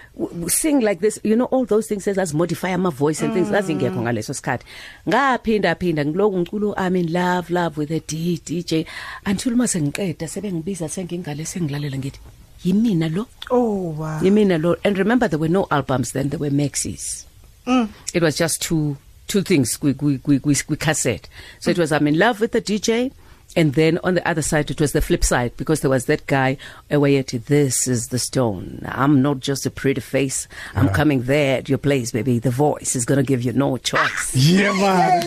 [0.47, 1.19] sing like this.
[1.23, 4.63] You know all those things as modify my voice and things azingekho ngaleso sikhathi.
[5.07, 8.85] Ngaphinda phinda ngiloku ngicula i'm in love love with a D, DJ
[9.25, 12.19] until mase ngiqeda sebengibiza sengingale sengilalela ngithi
[12.63, 13.27] yimina lo?
[13.51, 14.19] Oh wow.
[14.21, 14.75] Yimina lo.
[14.83, 16.29] And remember there were no albums then.
[16.29, 17.25] There were maxis.
[17.65, 17.89] Mm.
[18.13, 18.95] it was just two
[19.27, 21.27] two things we we we we, we cassette.
[21.59, 23.11] So it was i'm in love with the dj
[23.55, 26.25] and then on the other side it was the flip side because there was that
[26.27, 26.57] guy
[26.89, 28.81] awayeti this is the stone.
[28.85, 30.47] I'm not just a pretty face.
[30.75, 32.39] I'm coming there at your place baby.
[32.39, 34.35] The voice is going to give you no choice.
[34.35, 35.21] Yeah man.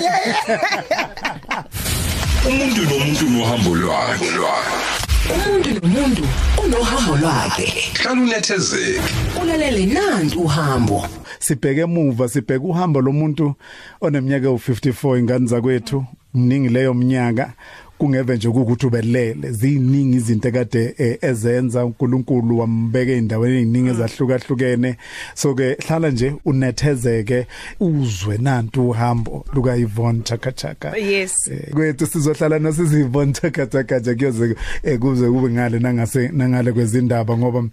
[2.48, 5.07] Umuntu nomuntu nohambo lwakhe.
[5.26, 6.22] Umuntu nomuntu
[6.64, 7.66] unohambo lwakhe.
[8.02, 9.00] Hlala unethezeke
[9.42, 11.06] ulalele nanti uhambo.
[11.38, 13.54] Sibheke emuva sibheke uhambo lomuntu
[14.00, 16.04] oneminyaka u54 ingane zakwethu
[16.34, 17.52] mningi leyo mnyaka.
[17.98, 19.50] Kungeve nje ukuthi ubelele.
[19.52, 24.96] Ziningi izinto kade eh, ezenza uNkulunkulu wambeka endaweni eziningi ezahlukahlukene.
[25.34, 27.46] So ke hlala nje unethezeke
[27.80, 31.48] uzwe nantu uhambo luka Yvonne Chaka Chaka Yes.
[31.48, 37.64] Eh, kwethu sizohlala nosizivona thakathakaja kuyoze eh, kuze kube ngale nangase nangale kwezindaba ngoba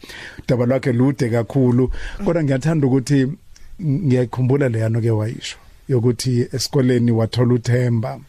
[0.43, 1.91] udaba lwakhe lude kakhulu.
[2.25, 3.27] Kodwa ngiyathanda ukuthi
[3.81, 5.57] ngiyakhumbula leyano ke wayisho
[5.89, 8.19] yokuthi esikoleni wathola uthemba.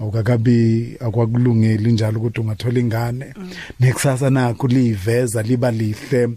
[0.00, 3.34] Awukakabi akwakulungeli njalo ukuthi ungathola ingane.
[3.80, 6.28] Nekusasa nakho liveza liba lihle.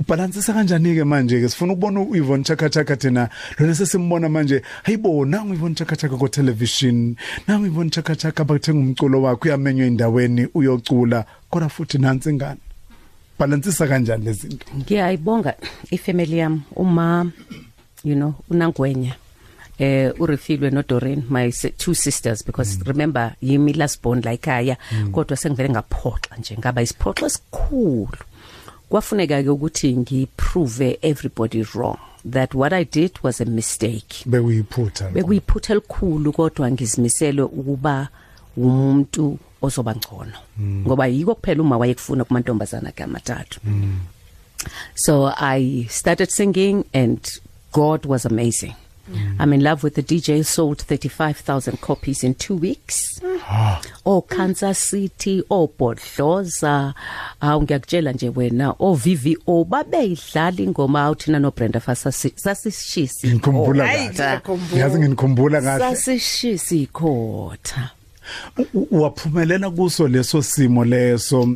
[0.00, 3.28] Ubalansisa kanjani ke manje ke sifuna ukubona uYvonne Chaka Chaka thina?
[3.58, 9.22] Lona sesimbona manje hayibona uYvonne Chaka Chaka ku television nangu uYvonne Chaka Chaka bathenga umculo
[9.22, 11.24] wakhe uyamenywa endaweni uyocula.
[11.50, 12.60] Kodwa futhi nansi ingane.
[13.38, 14.66] Balansisa kanjani lezi zinto?
[14.76, 15.54] Ngiyayibonga
[15.90, 16.62] ifamily yami.
[16.76, 17.32] Uma
[18.04, 19.14] you know unangwenya.
[19.78, 22.86] Eh urefilwe no Doreen my si- two sisters because mm.
[22.86, 25.10] remember yimi last born la ekhaya mm.
[25.12, 28.18] kodwa sengivele ngaphoxa nje ngaba isiphoxo esikhulu.
[28.88, 31.98] Kwafuneka ke ukuthi ngiprove everybody wrong
[32.30, 34.24] that what i did was a mistake.
[34.26, 38.08] Bekuyiphutha bekuyiphutha elikhulu kodwa ngizimisele ukuba
[38.56, 40.38] umuntu ozoba ngcono.
[40.60, 43.60] Ngoba yiko kuphela uma wayekufuna kumantombazana kamathathu.
[44.94, 47.20] So i started singing and
[47.72, 48.74] god was amazing.
[49.38, 53.20] I'm in love with the DJ sold 35,000 copies in 2 weeks.
[54.06, 56.94] Oh Kansas City, oh Bodloza,
[57.40, 63.28] awu ngiyakutshela nje wena, oh VVO babeyidlala ingoma awuthina no Brenda Fasasi sasishisi.
[63.28, 64.80] ngikhumbula Hayi, kahle ngiyakhumbula.
[64.82, 67.90] yazi nginikhumbula kahle Sasishisi ikhotha.
[68.58, 71.48] U- u- waphumelela kuso leso simo leso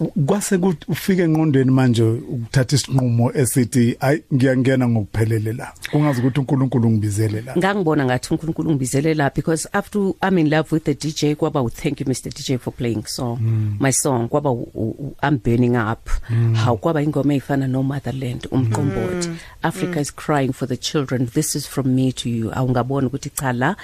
[0.00, 6.40] U- kwase kuthi ufike enqondweni manje ukuthatha isinqumo esithi ay ngiyangena ngokuphelele la kungazi ukuthi
[6.40, 11.34] uNkulunkulu ngibizele la ngangibona ngathi uNkulunkulu ngibizelela because after I'm in love with the DJ
[11.36, 13.76] kwaba u- thank you Mr DJ for playing song mm.
[13.80, 16.54] my song kwaba u- u- u- I'm burning up mm.
[16.56, 19.36] how kwaba ingoma efana no motherland umqombothi mm.
[19.62, 20.02] Africa mm.
[20.02, 23.76] is crying for the children this is from me to you awungabona ukuthi cha la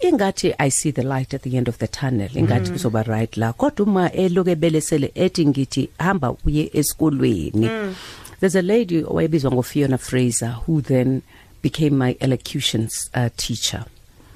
[0.00, 3.52] ingathi I see the light at the end of the tunnel ingathi kuzoba right la.
[3.52, 7.68] Kodwa uma eloke belesele ethi ngithi hamba uye esikolweni.
[7.68, 7.94] Mm.
[8.40, 11.22] there's a lady owayebizwa ngoFiona Fraser who then
[11.62, 13.84] became my elocutions uh, teacher.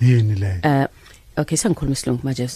[0.00, 0.60] Yini le?
[0.64, 0.86] Uh
[1.36, 2.48] okay sangikhuluma isilungu manje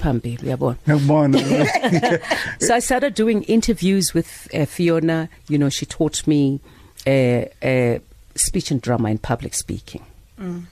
[0.00, 0.76] phambili uyabona?
[0.86, 1.38] Ngiyabona
[2.60, 5.28] so i started doing interviews with uh, Fiona.
[5.48, 6.60] You know she taught me
[7.06, 7.98] uh, uh
[8.34, 10.02] speech and drama and public speaking.
[10.38, 10.66] Mm.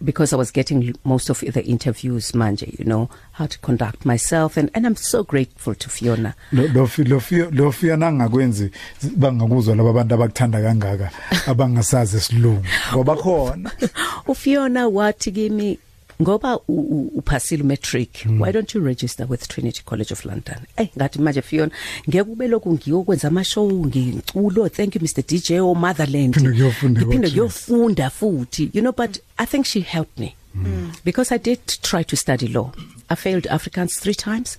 [0.00, 4.56] Because i was getting most of the interviews manje you know how to conduct myself
[4.56, 6.34] and and i'm so grateful to Fiona.
[6.52, 8.70] Lo lo lo fi- lo fiyana ngakwenzi
[9.16, 11.10] bangakuzwa laba bantu abakuthanda kangaka
[11.46, 13.70] abangasazi isilungu ngoba khona.
[14.28, 15.78] uFiona wathi kimi
[16.22, 18.40] ngoba uphasile matric mm.
[18.40, 20.56] why don't you register with Trinity College of London?
[20.76, 21.72] Eh ngathi manje Fiona
[22.08, 26.34] ngeke kube lokhu ngiyokwenza ama show ngiculo thank you Mr DJ o Motherland.
[26.34, 28.70] Phinde ngiyofunda Ngiphinde ngiyofunda futhi.
[28.72, 30.34] You know but i think she helped me.
[30.54, 30.92] Mm.
[31.04, 32.72] because i did try to study law.
[33.10, 34.58] I failed afrikaans 3 times.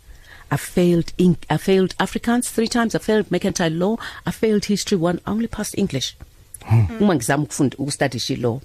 [0.51, 2.95] I failed in, I failed Afrikaans 3 times.
[2.95, 3.97] I failed mercantile law.
[4.25, 6.15] I failed history one I only passed English.
[6.99, 8.59] Uma ngizama ukufunda ukustudy law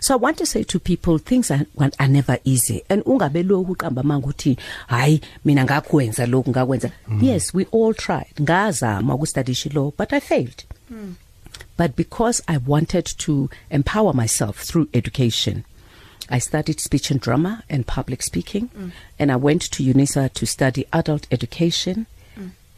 [0.00, 1.66] so i want to say to people things are,
[1.98, 2.82] are never easy.
[2.88, 6.90] And ungabe lokhu uqamba manga uthi hayi mina ngakwenza lokhu ngakwenza.
[7.20, 8.34] Yes we all tried.
[8.40, 10.64] Ngazama ukustudy law but i failed.
[11.76, 15.64] But because I wanted to empower myself through education,
[16.28, 18.90] I studied speech and drama and public speaking, mm.
[19.18, 22.06] and I went to UNISA to study adult education.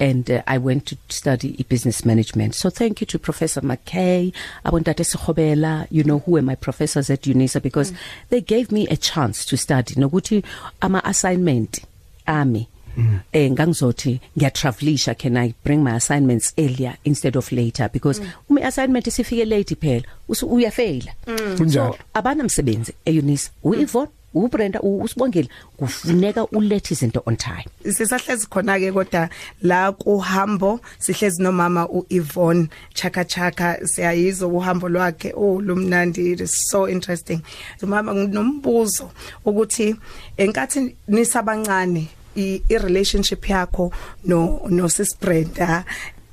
[0.00, 0.10] Mm.
[0.10, 2.54] And uh, I went to study business management.
[2.54, 4.32] So thank you to Professor McKay,
[4.64, 7.96] Abontate Sekhobela, you know, who were my professors at UNISA because mm.
[8.30, 9.94] they gave me a chance to study.
[9.94, 10.44] Nokuthi
[10.80, 11.80] ama assignment
[12.26, 13.20] ami Mm.
[13.32, 18.26] eh ngangizothi ngiyatravelisha can i bring my assignments earlier instead of later because mm.
[18.48, 20.02] uma assignment isifike late phela
[20.42, 21.12] uyafaila
[21.56, 27.66] kunjalo so abana msebenzi eUnis uIvon uBrenda usibongile kufuneka ulethe izinto on time.
[27.82, 29.28] Sisahlezi khona ke kodwa
[29.62, 35.32] la kuhambo sihlezi nomama uIvon Chaka Chaka siyayizwa uhambo lwakhe.
[35.36, 37.40] Oh lumnandi it is so interesting.
[37.82, 39.10] Mama nginombuzo
[39.44, 39.96] ukuthi
[40.36, 43.92] enkathi nisabancane i relationship yakho
[44.24, 45.84] no no sis Brenda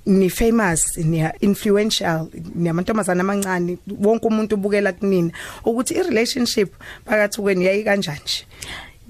[0.07, 5.31] ni famous ni influential niyamantombazana amancane wonke umuntu ubukela kunina
[5.65, 6.73] ukuthi i relationship
[7.05, 8.45] phakathi kweni yayi kanjani nje?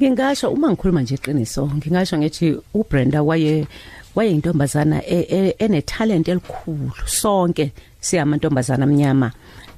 [0.02, 3.68] Ngingasho uma ngikhuluma nje iqiniso ngingasho ngithi uBrenda waye
[4.16, 6.92] wayeyintombazana e- e- ene talent elikhulu.
[7.06, 9.32] Sonke siyamantombazana amnyama.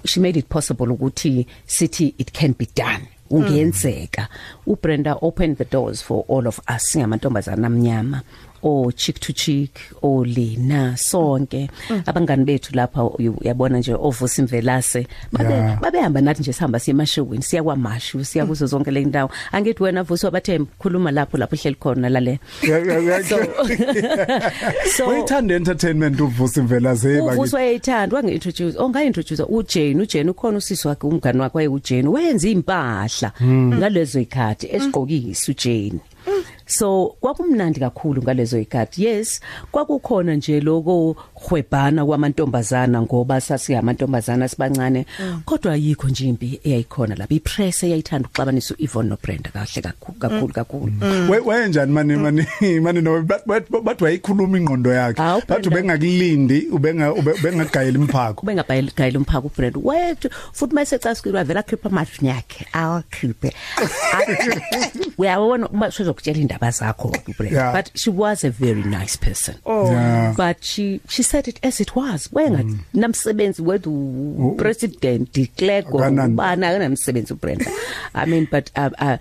[0.06, 3.08] She made it possible ukuthi sithi it can be done.
[3.30, 4.28] Ungenzeka
[4.68, 8.22] uBrenda opened the doors for all of us singamantombazana amnyama.
[8.64, 11.70] O chick to chick o Lena sonke.
[12.06, 15.08] Abangani bethu lapha uyabona nje ovusa imvelase.
[15.32, 15.80] Babe Yeah.
[15.82, 19.32] babehamba nathi nje sihamba siya emashowini siya kwamashu siya kuzo zonke le ndawo.
[19.52, 22.40] Angithi wena vuso bathe khuluma lapho lapho hleli khona lale.
[23.24, 23.38] So
[24.96, 31.08] so Uyithanda entertainment uvusa imvela zeba uvuso wayethanda wangi-introduce ongayi-introduce ujane ujane ukhona usisi wakhe
[31.08, 36.00] umngani wakhe wayewujane wayenza impahla ngalezo ikhathi esigqokisa ujane
[36.66, 41.16] so kwakumnandi kakhulu ngalezo ikhathi yes kwakukhona nje lokho
[41.48, 45.06] hwebhana kwamantombazana ngoba sasiyamantombazana sibancane.
[45.46, 47.36] Kodwa ayikho nje impi eyayikhona lapha.
[47.36, 50.92] Ipress eyayithanda ukuxabanisa uIvon noBrenda kahle kakhulu kakhulu kakhulu.
[51.30, 52.46] We- wayenjani mani mani
[52.82, 55.22] mani no but- but- bathi wayikhuluma ingqondo yakhe.
[55.22, 55.94] Hawu, bathi Brenda.
[55.96, 59.80] ubengakulindi ubenga ube- ubengagayela imphako ubengabhayela umphako uBrenda.
[59.84, 63.54] Wethu futhi mayisecasikilwa vela khipha amathi yakhe awukhiphe
[65.18, 67.74] uyabona uma sizokutshela indaba zakho uBrenda Yeah.
[67.74, 69.56] but she was a very nice person.
[69.66, 70.34] Oh yeah.
[70.38, 72.80] But she she said it as it was wenga mm.
[72.94, 76.34] namsebenzi wethu president declare Akanani.
[76.34, 77.66] ubana akanamsebenzi uBrenda
[78.14, 79.18] i mean but uh, uh,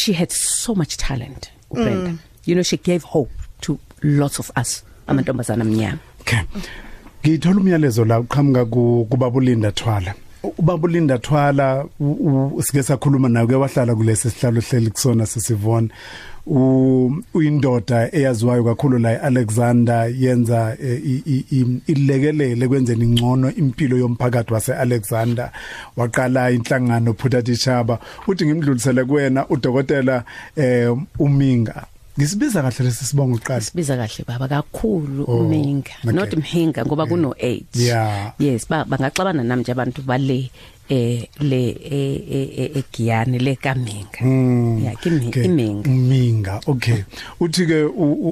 [0.00, 2.18] she had so much talent uBrenda mm.
[2.46, 6.38] you know she gave hope to lots of us amantombazana amnyama okay
[7.26, 10.14] ngithola umyalezo la uqhamuka ku- kubabulinda thwala
[10.58, 15.88] ubabulinda thwala u- u- sike sakhuluma naye ke wahlala kulesi sihlalo hleli kusona sesivona
[16.46, 23.96] u uyindoda eyaziwayo kakhulu la eAlexander yenza eh, i- i- i- ilekelele kwenzeni ingcono impilo
[23.96, 25.50] yomphakathi waseAlexander.
[25.96, 30.24] Waqala inhlangano Phuthathi Chaba uthi ngimdlulisele kuwena udokotela
[30.56, 31.86] eh uminga.
[32.18, 36.12] Ngisibiza kahle lesi sibongo uqala sibiza kahle baba kakhulu Oh, uminga okay.
[36.12, 38.32] not mhinga ngoba kuno 8 Yeah.
[38.38, 40.50] yes ba bangaxabana nami nje abantu bale
[40.88, 44.20] eh le eh, egiyane le kaminga
[44.84, 47.02] yeah kimi Okay, iminga uminga okay.
[47.40, 47.82] Uthi ke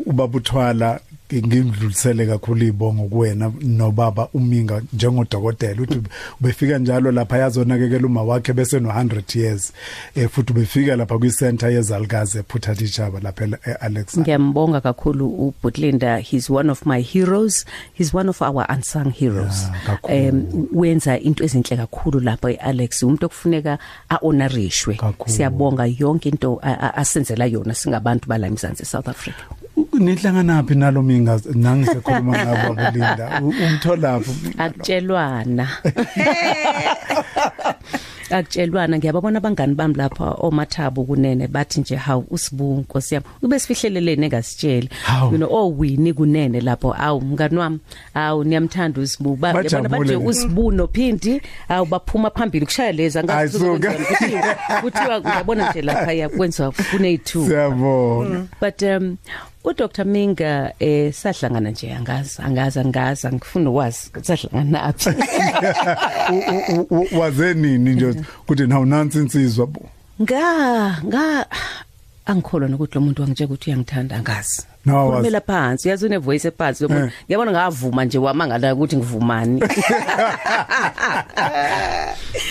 [0.07, 1.01] ubabuthwala
[1.33, 6.01] ngimdlulisele kakhulu ibongo kuwena nobaba uminga njengodokotela uthi
[6.41, 9.73] ubefika njalo lapha yazonakekela uma wakhe bese no 100 years
[10.15, 16.51] eh futhi ubefika lapha kwi center yezalikazi ePhuthathi Chaba lapha eAlex ngiyambonga kakhulu uButlinda he's
[16.51, 17.65] one of my heroes
[17.95, 20.69] he's one of our unsung heroes Yeah, kakhulu.
[20.73, 23.79] wenza into ezinhle kakhulu lapha eAlex umuntu okufuneka
[24.09, 25.37] aonorishwe Kakhulu.
[25.37, 29.43] siyabonga yonke into a- a- asenzela yona singabantu bala eMzansi South Africa
[29.99, 35.69] nihlangana phi nalo minga nangisekhuluma ngabo Belinda U- umthola phi akutshelwana.
[38.33, 38.97] Akutshelwana.
[38.99, 43.27] Ngiyababona abangani bami lapha omathabo kunene bathi nje hawu usibu nkosi yami.
[43.43, 45.33] Ube sifihlelelene engasitsheli Hawu.
[45.33, 46.95] you know oh wini kunene lapho?
[46.99, 47.79] Awu mngani wami.
[48.15, 50.27] Awu niyamthanda usibu Ba- yabona Bajabule bathi nje.
[50.29, 53.93] usibu nophindi awu baphuma phambili kushaya leza Ayisuka.
[53.93, 59.17] kuthiwa kuthiwa ngiyabona nje lapha yakwenziwa kune 2 siyabona but um
[59.65, 60.05] uDr.
[60.05, 65.11] Minga eh sahlangana nje angazi angazi angazi ngifuna ukwazi sahlangana naphi
[66.33, 68.15] U- u- u- wazenini nje
[68.47, 69.81] kuthi nawu nansi insizwa bo?
[70.23, 70.43] Nga
[71.05, 71.47] nga
[72.27, 74.63] angikholwa nokuthi lo muntu wangitshela ukuthi uyangithanda angazi.
[74.85, 77.13] No, was- Khulumela phansi yazi une voice ephansi lo muntu Eh.
[77.27, 79.61] ngiyabona ngavuma nje wamangala ukuthi ngivumani.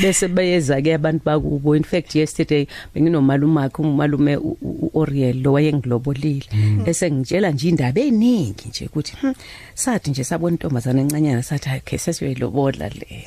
[0.02, 1.76] Bese bayeza ke abantu bakubo.
[1.76, 6.46] In fact yesterday benginomalume wakhe umalume u- u- u- Oriel lo wayengilobolile
[6.86, 9.34] esengitshela nje indaba eziningi nje ukuthi "Hmm,
[9.74, 13.26] sathi nje sabona intombazana encanyana sathi okay sesiyoyilobola le.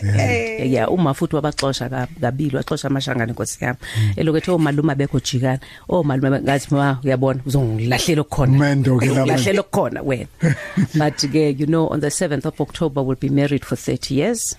[0.71, 3.79] Ya uma futhi wabaxosha ka- kabili waxosha amashangane nkosi yami.
[4.17, 8.59] Elokethe omalume abekho jikana omalume ngathi ma uyabona uzongilahlela okukhona.
[8.97, 9.27] Umendo ke lapha.
[9.37, 10.29] lahlela okukhona wena
[10.99, 14.57] but ke you know on the 7th of October we'll be married for 30 years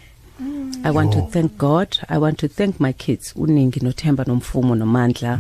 [0.84, 1.98] I want to thank God.
[2.10, 5.40] I want to thank my kids, uningi noThemba nomfumo nomandla.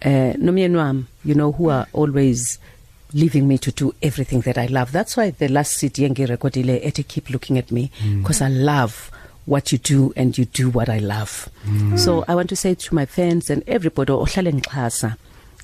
[0.00, 2.58] Eh nomyeni wami, you know who are always
[3.12, 4.92] leaving me to do everything that I love.
[4.92, 9.10] That's why the last CD ngirecordile ethi keep looking at me because I love
[9.46, 11.48] what you do and you do what I love.
[11.96, 15.16] So I want to say to my fans and everybody ohlale ngixhasa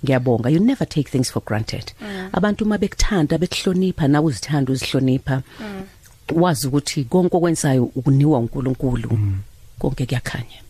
[0.04, 0.50] ngiyabonga.
[0.50, 1.92] You never take things for granted.
[2.32, 5.42] Abantu mabekuthanda bekuhlonipha nawe uzithanda uzihlonipha.
[6.34, 9.18] Wazi ukuthi konke okwenzayo ukuniwa uNkulunkulu.
[9.78, 10.60] Konke kuyakhanya.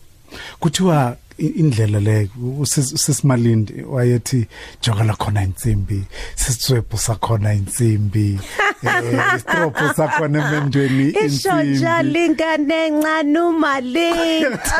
[0.59, 2.29] Kuthiwa i- indlela le
[2.59, 4.47] usis- usisimalindi wayethi
[4.81, 6.03] jonga la khona insimbi
[6.35, 8.39] sisitswebhu sakhona insimbi
[8.83, 11.79] eh istropo sakhona emendweni insimbi.
[12.03, 14.71] Lingane encane umalinti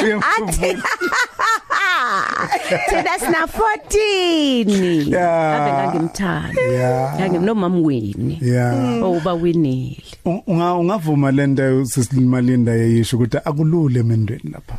[0.02, 0.82] Uyamkhumbula?
[2.90, 5.54] thina sina 14 Yeah.
[5.62, 6.62] ave ngangimthanda.
[6.62, 7.14] Yeah.
[7.20, 9.02] nganginomama wini yeah.
[9.02, 14.74] Oh uba winile U- unga ungavuma lento sisilimalinda yeyisho ukuthi akulule emendweni lapha.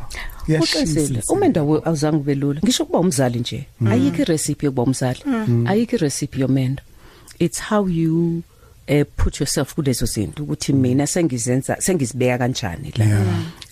[0.62, 2.60] Uqezile umendo awu- awuzange ube lula.
[2.64, 3.66] Ngisho kuba umzali nje.
[3.90, 5.20] Ayikho irecipe yokuba umzali.
[5.66, 6.82] Ayikho irecipe yomendo
[7.38, 8.42] it's how you
[8.90, 13.06] eh put yourself kulezo zinto ukuthi mina sengizenza sengizibeka kanjani la.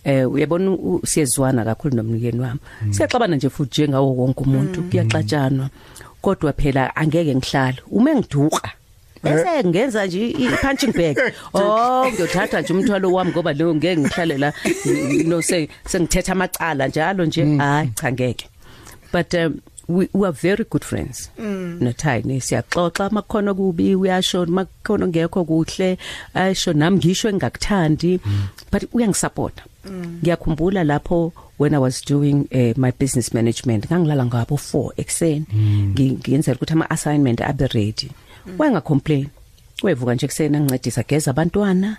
[0.04, 2.60] Eh uyabona u- siyezwana kakhulu nomnikeni wami.
[2.90, 5.68] Siyaxabana nje futhi njengawo wonke umuntu kuyaxatshanwa
[6.22, 7.78] kodwa phela angeke ngihlale.
[7.90, 8.70] Uma ngiduka
[9.22, 11.16] bese ngenza nje i punching bag.
[11.54, 14.52] Oh ngiyothatha nje umthwalo wami ngoba leyo ngeke ngihlale la.
[15.26, 17.56] No se sengithetha amacala njalo nje.
[17.56, 18.46] Hayi cha ngeke.
[19.12, 21.30] But um, we, we are very good friends.
[21.38, 21.78] Mm.
[21.80, 23.10] nothini siyaxoxa.
[23.10, 25.98] Makhono kubi uyasho makhono ngekho kuhle
[26.34, 28.20] ayisho nami ngisho engakuthandi
[28.72, 29.54] but uyangisupport
[30.22, 35.46] ngiyakhumbula lapho when i was doing uh, my business management ngangilala ngabo 4 ekseni
[35.94, 38.10] Ngi- ngiyenzela ukuthi ama assignment abe ready.
[38.58, 39.28] Wenga complain
[39.82, 41.96] wevuka nje kuseni angincedisa geza abantwana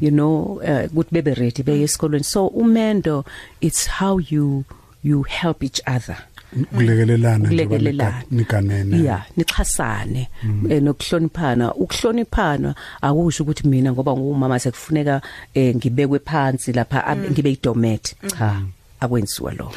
[0.00, 2.24] you know uh, ukuthi bebe ready beye esikolweni.
[2.24, 3.24] So umendo
[3.60, 4.64] it's how you
[5.04, 6.16] you help each other.
[6.74, 8.22] Kulekelelana nje kulekelelana.
[8.30, 10.28] niganene yeah nixhasane
[10.70, 11.74] eh, nokuhloniphana.
[11.74, 15.22] Ukuhloniphana akusho ukuthi mina ngoba ngumama sekufuneka
[15.54, 18.62] eh, ngibekwe phansi lapha abe- ngibe idomet cha
[19.00, 19.72] akwenziwa lo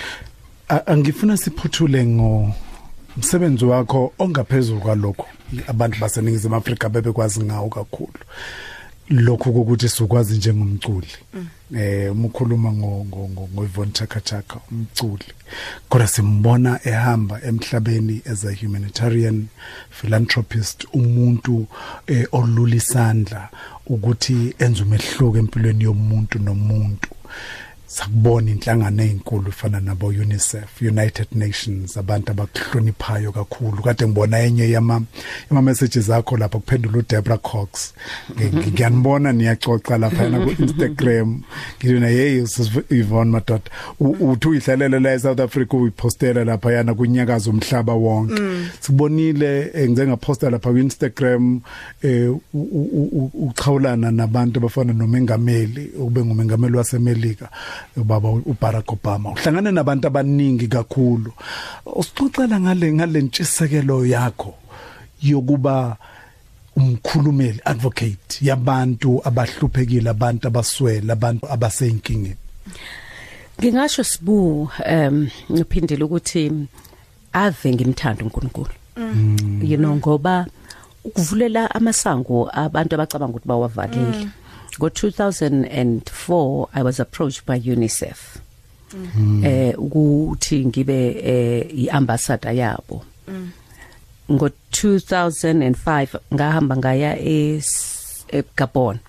[0.86, 2.52] angifuna siphuthule ngo
[3.18, 5.26] umsebenzi wakho ongaphezulu kwalokho
[5.68, 8.20] abantu baseningizimu Afrika bebekwazi ngawo kakhulu.
[9.10, 11.08] Lokho kokuthi sukwazi njengomculi.
[11.76, 15.26] Eh umkhuluma ngo ngo ngo- Yvonne Chaka Chaka umculi.
[15.89, 19.47] Kodwa simbona ehamba emhlabeni as a humanitarian
[19.89, 21.68] philanthropist umuntu
[22.08, 23.49] eh olula isandla
[23.88, 27.10] ukuthi enze umehluko empilweni yomuntu nomuntu.
[27.88, 33.82] Sakubona inhlangano ezinkulu efana nabo UNICEF United Nations abantu abakuhloniphayo kakhulu.
[33.84, 35.02] Kade ngibona enye yama
[35.52, 37.94] yama messages akho lapha kuphendula uDebra Cox.
[38.36, 41.42] Ngi- ngiyanibona niyaxoxa lapha na ku Instagram
[41.80, 42.44] ngiyona hey
[42.90, 43.70] Yvonne Madoda.
[44.00, 48.42] U- uthi uyihlalele la eSouth Africa uyipostela lapha yana kunyakaza umhlaba wonke.
[48.80, 51.62] Sibonile eh, ngize ngaposta lapha ku Instagram
[52.04, 52.32] eh
[53.34, 57.50] uchawulana nabantu abafana nomengameli ube ngumengameli wasemelika.
[57.98, 61.32] Ubaba uBarack Obama uhlangane nabantu abaningi kakhulu
[61.86, 64.54] usixoxela ngale ngale ntshisekelo yakho
[65.22, 65.98] yokuba
[66.76, 72.46] umkhulumeli advocate yabantu abahluphekile abantu abaswele abantu abaseyinkingeni
[73.60, 76.68] Ngingasho sibu um ngiphindile ukuthi
[77.34, 78.74] ave ngimthanda uNkulunkulu.
[79.64, 80.46] You know ngoba
[81.04, 84.28] ukuvulela amasango abantu abacabanga ukuthi bawavalile.
[84.28, 84.45] Ngo
[84.80, 88.38] 2004 I was approached by UNICEF.
[89.44, 93.06] Eh ukuthi ngibe eh iambassador yabo.
[94.32, 97.62] Ngo 2005 ngahamba ngaya e
[98.28, 99.00] eGabon.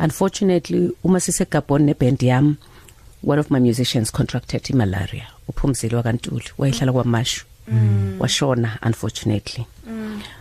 [0.00, 2.56] Unfortunately uma sise Gabon neband yami
[3.22, 7.44] one of my musicians contracted malaria uphumzile wakantuli wayehlala kwamashu
[8.18, 9.66] washona unfortunately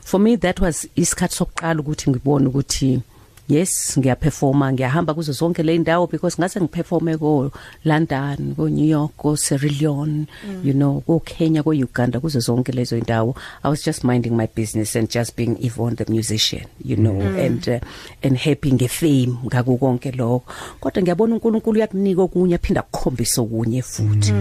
[0.03, 3.01] for me that was isikhathi sokuqala ukuthi ngibone ukuthi
[3.47, 7.51] yes ngiyaperforma ngiyahamba kuzo zonke le ndawo because ngase ngiperforme ko
[7.85, 10.27] London ko New York ko Sierra Leone
[10.63, 14.47] you know ko Kenya ko Uganda kuzo zonke lezo indawo i was just minding my
[14.55, 17.39] business and just being Yvonne the musician you know mm.
[17.45, 17.79] and uh,
[18.23, 20.43] and happy ngefame ngako konke lokho.
[20.79, 24.33] Kodwa ngiyabona uNkulunkulu uyakunika okunye aphinda akukhombisa okunye futhi.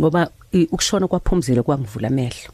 [0.00, 2.52] Ngoba i- ukushona kwaphumzile kwangivula amehlo.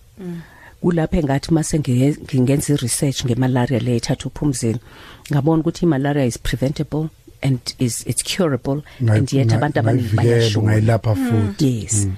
[0.80, 4.78] Kulapho engathi mase ngiye- ngingenza iresearch ngemalaria le ethatha uphumzile.
[5.32, 7.08] Ngabona ukuthi imalaria is preventable
[7.42, 11.82] and is it's curable and yet abantu abaningi bayashona bayashona futhi.
[11.82, 12.08] Yes.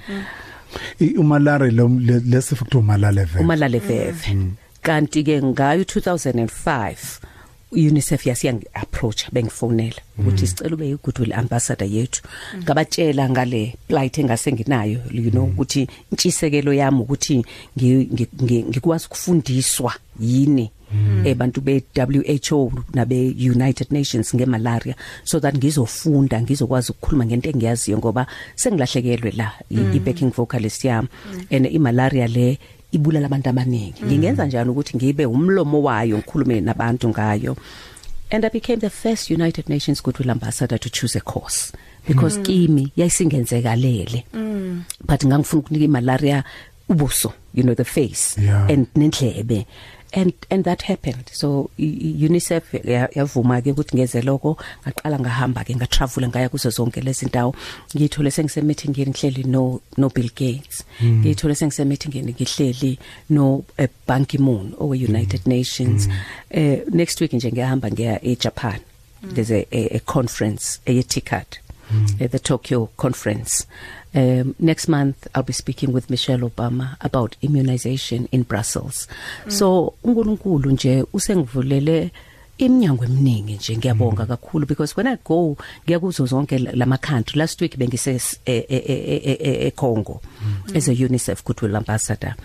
[0.99, 4.37] I- umalare lo le- lesifo kuthiwa umalale vele umalale veve.
[4.81, 7.19] Kanti ke ngayo 2005
[7.71, 12.21] UNICEF yasiyangi approach bengifonela ukuthi sicela ube yigoodwill ambassador yethu.
[12.57, 17.45] Ngabatshela ngale plight engase nginayo you know ukuthi intshisekelo yami ukuthi
[17.77, 20.71] ngi- ngi- ngi- ngikwazi ukufundiswa yini
[21.25, 28.27] ebantu be WHO nabe United Nations ngemalaria so that ngizofunda ngizokwazi ukukhuluma ngento engiyaziyo ngoba
[28.55, 31.07] sengilahlekelwe la i- i-backing vocalist yami.
[31.51, 32.57] And imalaria le
[32.91, 37.57] ibulala abantu abaningi ngingenza njani ukuthi ngibe umlomo wayo ngikhulume nabantu ngayo
[38.31, 41.71] and I became the first United Nations Goodwill Ambassador to choose a course
[42.07, 42.43] because mm.
[42.43, 44.83] kimi yayisingenzekalele mm.
[45.05, 46.43] but ngangifuna ukunika imalaria
[46.89, 48.67] ubuso you know the face Yeah.
[48.71, 49.65] and nendlebe
[50.13, 51.29] and and that happened.
[51.31, 56.49] So i- i- UNICEF ya- yavuma ke ukuthi ngeze lokho ngaqala ngahamba ke ngatravel ngaya
[56.49, 57.55] kuzo zonke lezi ndawo.
[57.95, 60.83] Ngiyithole sengise meeting ngihleli no no Bill Gates.
[61.03, 62.97] Ngiyithole sengise meeting ngihleli
[63.29, 66.07] no uh, Ban Ki-moon owe United Nations.
[66.51, 68.79] Eh next week nje ngiyahamba ngiya eJapan.
[69.23, 71.59] There's a, a, a conference a ticket
[72.19, 73.65] at the Tokyo conference.
[74.13, 79.07] Um, next month, I'll be speaking with Michelle Obama about immunization in Brussels.
[79.45, 79.51] Mm.
[79.51, 82.11] So, uNkulunkulu nje usengivulele
[82.57, 83.77] iminyango eminingi nje.
[83.77, 89.67] Ngiyabonga kakhulu because when I go ngiyakuzo zonke lama country last week bengise e e
[89.67, 90.21] e Congo
[90.75, 92.35] as a UNICEF Goodwill Ambassador.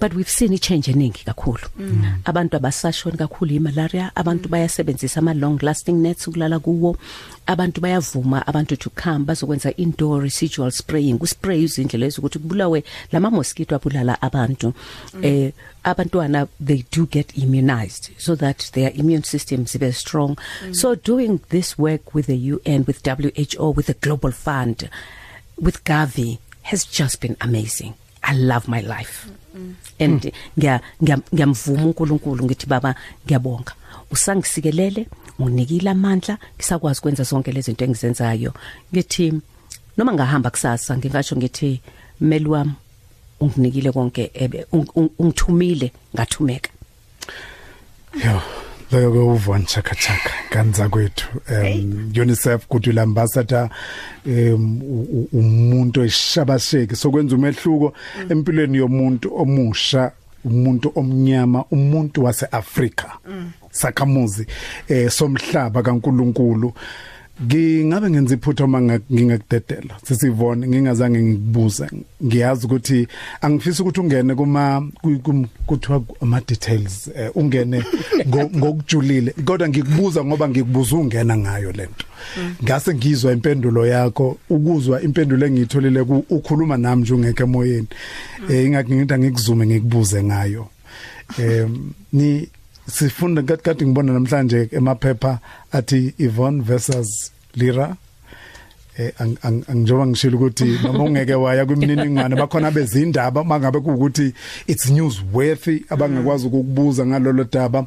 [0.00, 1.68] But we've seen ichange eningi kakhulu.
[2.24, 6.96] Abantu abasashoni kakhulu imalaria abantu bayasebenzisa ama long lasting nets ukulala kuwo
[7.46, 11.18] abantu bayavuma abantu to come bazokwenza indoor residual spraying.
[11.18, 14.74] Kuspray izindlela ezokuthi kubulawe lama mosquito abulala abantu.
[15.22, 15.52] Eh
[15.84, 20.38] abantwana they do get immunized so that their immune systems be strong.
[20.72, 24.88] So doing this work with the UN with WHO with the Global Fund
[25.58, 27.94] with Gavi has just been amazing.
[28.22, 29.30] I love my life.
[29.98, 32.94] And ngiya ngiya- ngiyamvuma uNkulunkulu ngithi baba
[33.26, 33.72] ngiyabonga.
[34.10, 35.06] Usangisikelele
[35.38, 38.54] unginikile amandla ngisakwazi ukwenza zonke lezi zinto engizenzayo.
[38.92, 39.32] Ngithi
[39.96, 41.80] noma ngahamba kusasa ngingasho ngithi
[42.20, 42.72] meli wami
[43.40, 44.30] unginikile konke
[45.18, 46.70] ungithumile ngathumeka.
[48.24, 48.42] Yo,
[48.92, 51.28] leyo ke uvon chaka chaka kanza kwethu.
[51.48, 53.68] Um UNICEF kuthi ambassador
[54.26, 54.82] um
[55.32, 57.94] umuntu eshabasheke sokwenza umehluko
[58.28, 60.12] empilweni yomuntu omusha,
[60.44, 63.18] umuntu omnyama, umuntu waseAfrika.
[63.70, 64.46] sakhamuzi
[64.88, 66.72] eh somhlaba kaNkuluNkulu
[67.44, 71.86] ngingabe ngenza iphutha uma ngingakudedela sisivone ngingazange ngikubuze
[72.24, 73.08] ngiyazi ukuthi
[73.40, 74.88] angifisi ukuthi ungene kuma
[75.66, 77.82] kuthiwa ama details eh, ungene
[78.28, 79.34] ngo- ngokujulile.
[79.44, 82.04] Kodwa ngikubuza ngoba ngikubuza ungena ngayo lento
[82.64, 87.86] ngase ngizwa impendulo yakho ukuzwa impendulo engiyitholile ku ukhuluma nami nje ungeke emoyeni.
[88.50, 90.68] Eh ingakho ngithi ngikuzume ngikubuze ngayo.
[91.38, 92.48] Em ni
[92.90, 95.38] sifunda kade kade ngibona namhlanje emaphepha
[95.72, 97.96] athi Yvonne versus Lira.
[98.98, 104.34] Eh ang- ang- angijoba ngishilo ukuthi noma ungeke waya kwimininingwane bakhona bezindaba mangabe kuukuthi
[104.66, 107.86] it's newsworthy abangakwazi ukukubuza ngalolo daba.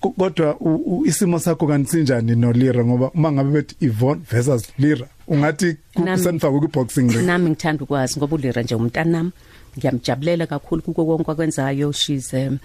[0.00, 4.20] Ko- kodwa u- u- isimo sakho kanti sinjani no Lira ngoba uma ngabe bethi Yvonne
[4.30, 7.26] versus Lira ungathi Nami- kusenifaka ku boxing ring.
[7.26, 9.30] nami ngithanda ukwazi ngoba ulira nje umntanami.
[9.78, 11.90] Ngiyamjabulela kakhulu kuko konke akwenzayo.
[11.92, 12.58] She's um,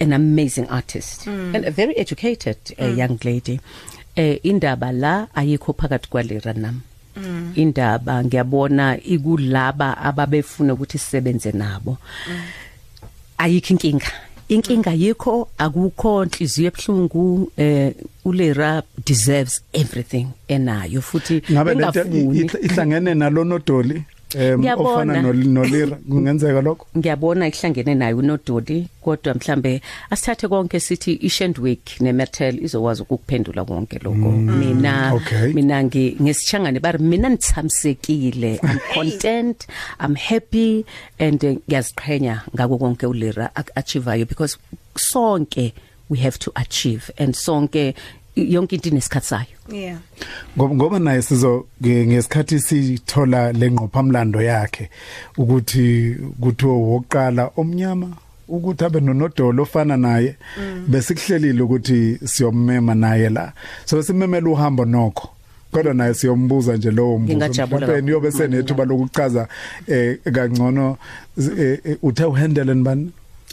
[0.00, 1.26] an amazing artist.
[1.26, 1.54] Mm.
[1.54, 3.60] and a very educated uh, young lady.
[4.16, 6.80] Eh indaba la ayikho phakathi kwalira nami
[7.16, 7.52] Mm.
[7.56, 11.98] indaba ngiyabona ikulaba ababefuna ukuthi sisebenze nabo.
[13.38, 14.06] Ayikho inkinga.
[14.48, 22.60] Inkinga yikho akukho inhliziyo ebhlungu eh ulera deserves everything enayo futhi ngabe lento engafuni- ihla-
[22.66, 24.02] ihlangene nalonodoli
[24.34, 24.88] em Ngiyabona.
[24.90, 25.96] ofana no- nolira.
[26.10, 26.86] Kungenzeka lokho?
[26.98, 34.30] Ngiyabona ihlangene nayo unododi kodwa mhlambe asithathe konke sithi ishendwick nemetal izokwazi ukuphendula konke lokho.
[34.32, 35.52] Mina okay.
[35.52, 39.66] mina ngi- ngesishangane bari mina nithamsekile i'm content
[40.00, 40.84] i'm happy
[41.18, 44.56] and eh, ngiyaziqhenya ngako konke ulira achieveayo because
[44.96, 45.72] sonke
[46.08, 47.94] we have to achieve and sonke
[48.36, 49.46] yonke into inesikhathi sayo.
[49.72, 49.98] Yeah.
[50.58, 54.90] Ngoba naye sizo nge- ngesikhathi sithola lengqophamlando yakhe
[55.38, 58.16] ukuthi kuthiwa woqala omnyama
[58.48, 60.36] ukuthi abe nonodolo ofana naye
[60.88, 63.52] besikuhlelile ukuthi siyommema naye la.
[63.84, 65.28] So simemela uhambo nokho
[65.72, 67.38] kodwa naye siyombuza nje lowo mbuzo.
[67.66, 69.48] Mhlawumbe niyobe senethuba lokuchaza
[69.88, 70.96] eh kangcono
[71.58, 73.10] eh, eh, uthe uhandle nibani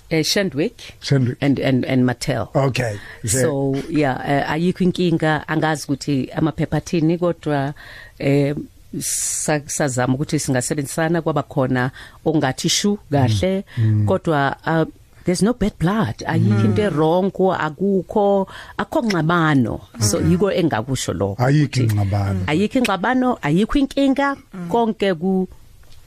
[0.10, 1.38] eh shendwick Shendwick.
[1.42, 2.50] and and and mattel.
[2.56, 3.00] Okay.
[3.26, 4.16] So yeah
[4.48, 5.48] uh, ayikho inkinga.
[5.48, 7.74] Angazi ukuthi amaphepha athini kodwa
[8.20, 8.56] eh
[9.00, 11.22] sa- sazama ukuthi singasebenzisana.
[11.22, 11.92] Kwaba khona
[12.26, 13.64] ongathi shu kahle.
[14.06, 14.86] Kodwa uh,
[15.26, 16.16] there's no bad blood.
[16.26, 18.48] Ayikho into errong ko akukho
[18.80, 19.82] akho ngxabano.
[20.00, 22.40] So yiko engakusho lokho ayikho ukuthi ingxabano.
[22.48, 24.38] ayikho ingxabano ayikho inkinga.
[24.72, 25.48] Konke ku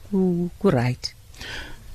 [0.09, 1.13] ku ku right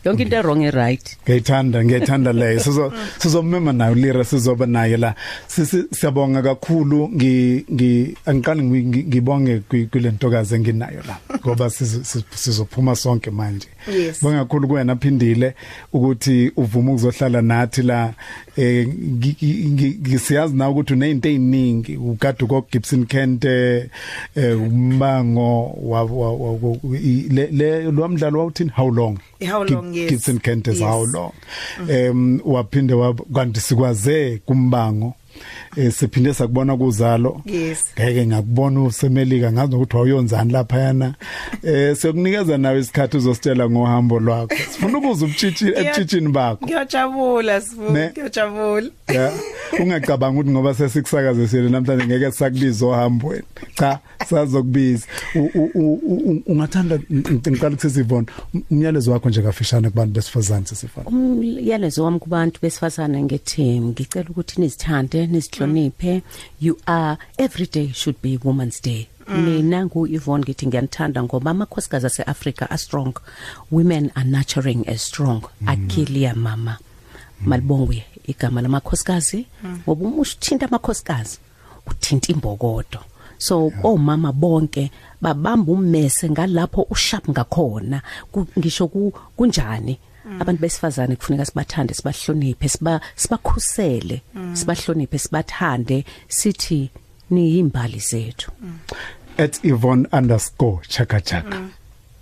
[0.07, 5.15] yonke into errong e right ngiyithanda ngiyithanda leyo sizo sizomema nayo lira sizoba naye la.
[5.49, 7.09] Sisi- siyabonga kakhulu.
[7.09, 11.19] Ngi ngi angiqali ngi- ngibonge kulentokazi enginayo la.
[11.39, 13.69] Ngoba sizo- sizo- sizophuma sonke manje.
[14.23, 15.55] Bonga kakhulu kuwena aphindile
[15.93, 18.13] ukuthi uvuma ukuzohlala nathi la.
[18.57, 23.89] Eh ngi- ngi- ngi- ngisiyazi na ukuthi unezinto eziningi ukade uko Gibson Kent eh
[24.37, 26.03] umbango wa
[27.31, 29.19] le le lo mdlalo wawuthini how long?
[29.51, 30.11] How long, yes.
[30.11, 31.33] Gibson Kent is how long?
[31.89, 32.95] Em waphinde
[33.35, 35.15] kanti sikwaze kumbango
[35.93, 37.43] siphinde sakubona kuzalo.
[37.45, 37.85] Yes.
[38.01, 41.15] ngeke ngakubona usemelika ngazi ukuthi wawuyonzani lapha yana
[41.63, 44.55] eh siyokunikeza nawe isikhathi uzositshela ngohambo lwakho.
[44.73, 46.65] Sifuna ukuza ubutshitshi ebutshitshini bakho.
[46.67, 48.11] ngiyajabula sibu Ne?
[48.11, 48.91] ngiyajabula.
[49.15, 49.33] Ya.
[49.81, 53.43] Ungacabanga ukuthi ngoba sesikusakazisile namhlanje ngeke sakubiza ohambweni
[53.75, 53.99] cha
[54.29, 55.07] sazokubiza.
[55.35, 58.27] U- u- u- u- ungathanda ngiqala ukusizivona
[58.71, 65.27] umyalezo wakho nje kafishane kubantu besifazane sisifana umyalezo wami kubantu besifazane ngethi ngicela ukuthi nizithande
[65.67, 66.23] nizihloniphe
[66.61, 69.09] you are every day should be women's day.
[69.29, 73.13] Mina ngu Yvonne ngithi ngiyanthanda ngoba amakhosikazi aseAfrica are strong.
[73.71, 75.43] Women are nurturing as strong.
[75.67, 76.79] Akilia mama.
[77.45, 79.47] Malibongwe igama lamakhosikazi.
[79.87, 81.39] Ngoba uma uthinta amakhosikazi
[81.87, 83.01] uthinta imbokodo.
[83.39, 84.91] So omama bonke
[85.21, 88.03] babamba ummese ngalapho ushap ngakhona.
[88.33, 89.13] Ku- ngisho ku-
[90.27, 94.23] kunjani abantu besifazane kufuneka sibathande sibahloniphe siba sibakhusele
[94.53, 96.91] sibahloniphe sibathande sithi
[97.31, 98.51] niyimbali zethu.
[99.39, 101.69] @yvonne_chaka chaka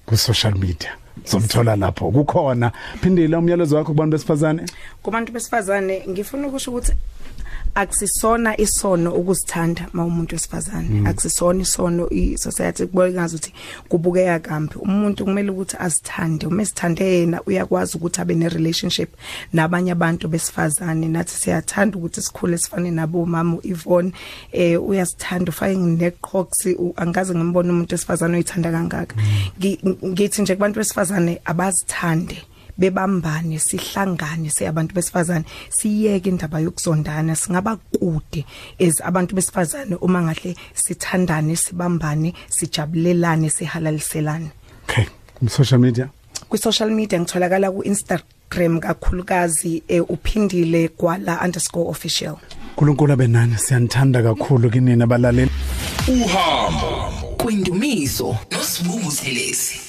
[0.07, 0.93] ku social media
[1.25, 2.11] somthola lapho.
[2.11, 2.73] Kukhona.
[3.01, 4.63] Phindile umyalezo wakho kubantu besifazane?
[5.03, 6.93] Kubantu besifazane ngifuna ukusho ukuthi
[7.75, 11.09] akusisona isono ukuzithanda mawumuntu wesifazane.
[11.09, 13.53] Akusisona isono i society kubongaza ukuthi
[13.89, 14.75] kubukeka kambi.
[14.77, 16.47] Umuntu kumele ukuthi azithande.
[16.47, 19.11] Uma sithande yena uyakwazi ukuthi abe ne relationship
[19.53, 21.09] nabanye abantu besifazane.
[21.09, 24.12] Nathi siyathanda ukuthi sikhule sifane nabo mama uYvonne
[24.53, 26.66] eh uyasithanda ufake neqhox
[26.97, 29.16] angaze ngimbone umuntu wesifazane oyithanda kangaka.
[29.59, 32.43] Ngi- ngithi nje kubantu besifazane abazithande
[32.79, 38.45] bebambane sihlangane siyabantu besifazane siyeke indaba yokuzondana singaba kude
[38.81, 44.51] as abantu besifazane uma ngahle sithandane sibambane sijabulelane sihalaliselane.
[44.85, 45.07] Okay
[45.49, 46.09] social media?
[46.49, 52.37] Kwi social media ngitholakala ku Instagram kakhulukazi eh, uphindile gwala_official
[52.77, 55.51] uNkulunkulu abenani siyanthanda kakhulu kinina abalaleli.
[56.09, 59.84] Uhambo kwindumiso nosibungu selezi